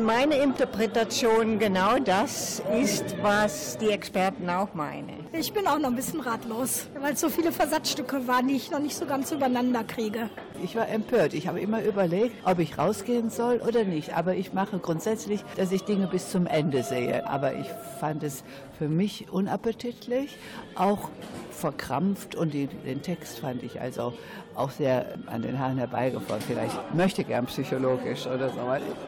meine 0.02 0.36
Interpretation 0.36 1.58
genau 1.58 1.98
das 1.98 2.62
ist, 2.80 3.14
was 3.20 3.76
die 3.76 3.90
Experten 3.90 4.48
auch 4.48 4.72
meinen. 4.72 5.26
Ich 5.32 5.52
bin 5.52 5.66
auch 5.66 5.78
noch 5.78 5.90
ein 5.90 5.96
bisschen 5.96 6.20
ratlos, 6.20 6.88
weil 6.98 7.12
es 7.12 7.20
so 7.20 7.28
viele 7.28 7.52
Versatzstücke 7.52 8.26
waren, 8.26 8.48
die 8.48 8.56
ich 8.56 8.70
noch 8.70 8.78
nicht 8.78 8.96
so 8.96 9.04
ganz 9.04 9.30
übereinander 9.32 9.84
kriege. 9.84 10.30
Ich 10.64 10.74
war 10.74 10.88
empört. 10.88 11.34
Ich 11.34 11.46
habe 11.46 11.60
immer 11.60 11.82
überlegt, 12.06 12.46
ob 12.46 12.58
ich 12.58 12.78
rausgehen 12.78 13.30
soll 13.30 13.60
oder 13.66 13.84
nicht. 13.84 14.14
Aber 14.14 14.34
ich 14.34 14.52
mache 14.52 14.78
grundsätzlich, 14.78 15.44
dass 15.56 15.72
ich 15.72 15.82
Dinge 15.82 16.06
bis 16.06 16.30
zum 16.30 16.46
Ende 16.46 16.82
sehe. 16.82 17.28
Aber 17.28 17.54
ich 17.54 17.66
fand 18.00 18.22
es 18.22 18.44
für 18.78 18.88
mich 18.88 19.26
unappetitlich, 19.30 20.36
auch 20.74 21.10
verkrampft 21.50 22.34
und 22.34 22.52
die, 22.52 22.66
den 22.66 23.02
Text 23.02 23.38
fand 23.38 23.62
ich 23.62 23.80
also 23.80 24.12
auch 24.54 24.70
sehr 24.70 25.14
an 25.26 25.42
den 25.42 25.58
Haaren 25.58 25.78
herbeigefahren. 25.78 26.42
Vielleicht 26.46 26.94
möchte 26.94 27.24
gern 27.24 27.46
psychologisch 27.46 28.26
oder 28.26 28.50
so. 28.50 28.60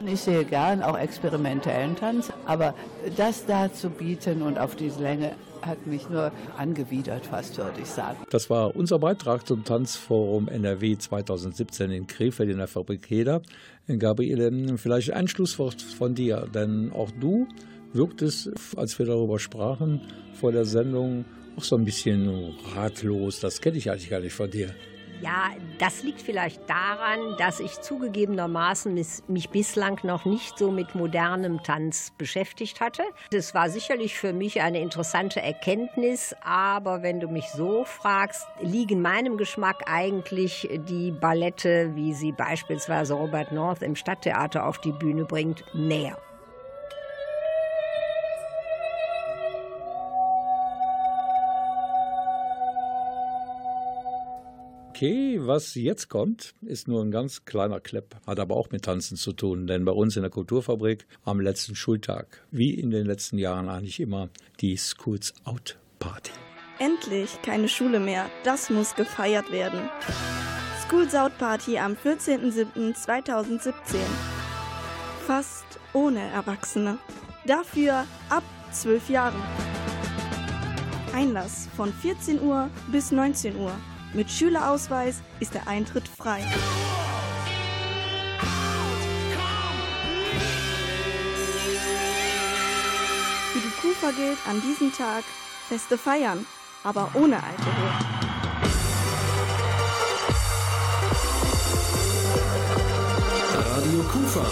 Ich 0.07 0.21
sehe 0.21 0.45
gern 0.45 0.83
auch 0.83 0.99
experimentellen 0.99 1.97
Tanz, 1.97 2.33
aber 2.47 2.75
das 3.17 3.47
da 3.47 3.73
zu 3.73 3.91
bieten 3.91 4.43
und 4.43 4.59
auf 4.59 4.77
diese 4.77 5.03
Länge 5.03 5.33
hat 5.63 5.87
mich 5.87 6.09
nur 6.09 6.33
angewidert, 6.57 7.27
fast 7.27 7.59
würde 7.59 7.81
ich 7.81 7.89
sagen. 7.89 8.19
Das 8.31 8.49
war 8.49 8.77
unser 8.77 8.99
Beitrag 8.99 9.47
zum 9.47 9.65
Tanzforum 9.65 10.49
NRW 10.49 10.97
2017 10.97 11.91
in 11.91 12.07
Krefeld 12.07 12.51
in 12.51 12.59
der 12.59 12.69
Fabrik 12.69 13.09
Heder. 13.09 13.43
Gabriele, 13.87 14.77
vielleicht 14.77 15.13
ein 15.13 15.29
Schlusswort 15.29 15.81
von 15.81 16.15
dir, 16.15 16.47
denn 16.53 16.93
auch 16.93 17.11
du 17.21 17.49
wirktest, 17.93 18.51
als 18.77 18.99
wir 18.99 19.07
darüber 19.07 19.39
sprachen 19.39 20.01
vor 20.35 20.53
der 20.53 20.65
Sendung, 20.65 21.25
auch 21.57 21.65
so 21.65 21.77
ein 21.77 21.85
bisschen 21.85 22.55
ratlos. 22.75 23.41
Das 23.41 23.61
kenne 23.61 23.79
ich 23.79 23.91
eigentlich 23.91 24.11
gar 24.11 24.21
nicht 24.21 24.35
von 24.35 24.51
dir. 24.51 24.75
Ja, 25.21 25.51
das 25.81 26.05
liegt 26.05 26.23
vielleicht 26.23 26.71
daran, 26.71 27.35
dass 27.39 27.59
ich 27.59 27.81
zugegebenermaßen 27.81 28.95
mich 29.27 29.51
bislang 29.51 29.99
noch 30.05 30.25
nicht 30.25 30.57
so 30.57 30.71
mit 30.71 30.95
modernem 30.95 31.61
Tanz 31.65 32.13
beschäftigt 32.17 32.81
hatte. 32.81 33.03
Es 33.33 33.53
war 33.53 33.69
sicherlich 33.69 34.17
für 34.17 34.33
mich 34.33 34.61
eine 34.61 34.81
interessante 34.81 35.43
Erkenntnis, 35.43 36.37
aber 36.43 37.03
wenn 37.03 37.19
du 37.19 37.27
mich 37.27 37.47
so 37.49 37.83
fragst, 37.85 38.47
liegen 38.61 39.03
meinem 39.03 39.37
Geschmack 39.39 39.83
eigentlich 39.87 40.69
die 40.89 41.11
Ballette, 41.11 41.91
wie 41.97 42.15
sie 42.15 42.31
beispielsweise 42.31 43.15
Robert 43.15 43.51
North 43.51 43.83
im 43.83 43.97
Stadttheater 43.97 44.67
auf 44.67 44.79
die 44.81 44.93
Bühne 44.93 45.25
bringt, 45.25 45.65
näher. 45.75 46.17
Okay, 54.99 55.39
was 55.41 55.77
jetzt 55.77 56.09
kommt, 56.09 56.57
ist 56.61 56.89
nur 56.89 57.05
ein 57.05 57.13
ganz 57.13 57.45
kleiner 57.45 57.79
Klepp, 57.79 58.17
hat 58.27 58.41
aber 58.41 58.57
auch 58.57 58.71
mit 58.73 58.85
Tanzen 58.85 59.17
zu 59.17 59.33
tun, 59.33 59.69
denn 59.69 59.85
bei 59.85 59.93
uns 59.93 60.17
in 60.17 60.23
der 60.23 60.31
Kulturfabrik 60.31 61.07
am 61.25 61.39
letzten 61.39 61.77
Schultag, 61.77 62.45
wie 62.51 62.75
in 62.75 62.91
den 62.91 63.07
letzten 63.07 63.39
Jahren 63.39 63.69
eigentlich 63.69 64.01
immer, 64.01 64.29
die 64.59 64.77
Schools 64.77 65.35
Out 65.45 65.79
Party. 66.01 66.33
Endlich 66.81 67.41
keine 67.43 67.69
Schule 67.69 68.01
mehr, 68.01 68.29
das 68.43 68.71
muss 68.71 68.97
gefeiert 68.97 69.53
werden. 69.53 69.89
Schools 70.85 71.15
Out 71.15 71.39
Party 71.39 71.79
am 71.79 71.93
14.07.2017. 71.93 73.71
Fast 75.29 75.79
ohne 75.93 76.29
Erwachsene. 76.33 76.99
Dafür 77.47 78.05
ab 78.31 78.43
12 78.73 79.11
Jahren. 79.11 79.41
Einlass 81.15 81.69
von 81.77 81.93
14 81.93 82.43
Uhr 82.43 82.69
bis 82.91 83.13
19 83.13 83.55
Uhr. 83.59 83.77
Mit 84.15 84.31
Schülerausweis 84.31 85.23
ist 85.39 85.55
der 85.55 85.69
Eintritt 85.69 86.09
frei. 86.09 86.41
Für 93.53 93.61
die 93.61 93.73
Kufa 93.81 94.11
gilt 94.13 94.39
an 94.49 94.63
diesem 94.63 94.93
Tag 94.93 95.25
Feste 95.69 95.99
feiern, 95.99 96.47
aber 96.85 97.11
ohne 97.13 97.37
Alkohol. 97.37 97.91
Radio 103.75 104.03
Kufa. 104.11 104.47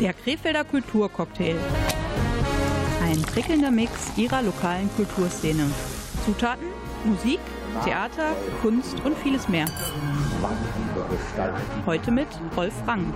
Der 0.00 0.12
Krefelder 0.14 0.64
Kulturcocktail. 0.64 1.56
Ein 3.02 3.22
prickelnder 3.22 3.70
Mix 3.70 3.92
ihrer 4.16 4.42
lokalen 4.42 4.90
Kulturszene. 4.96 5.70
Zutaten, 6.24 6.66
Musik, 7.04 7.40
Theater, 7.82 8.36
Kunst 8.60 9.00
und 9.04 9.16
vieles 9.18 9.48
mehr. 9.48 9.66
Heute 11.86 12.10
mit 12.10 12.28
Rolf 12.56 12.74
Rang. 12.86 13.12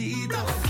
necesito. 0.00 0.69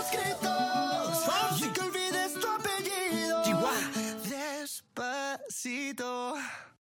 necesito. 5.61 6.33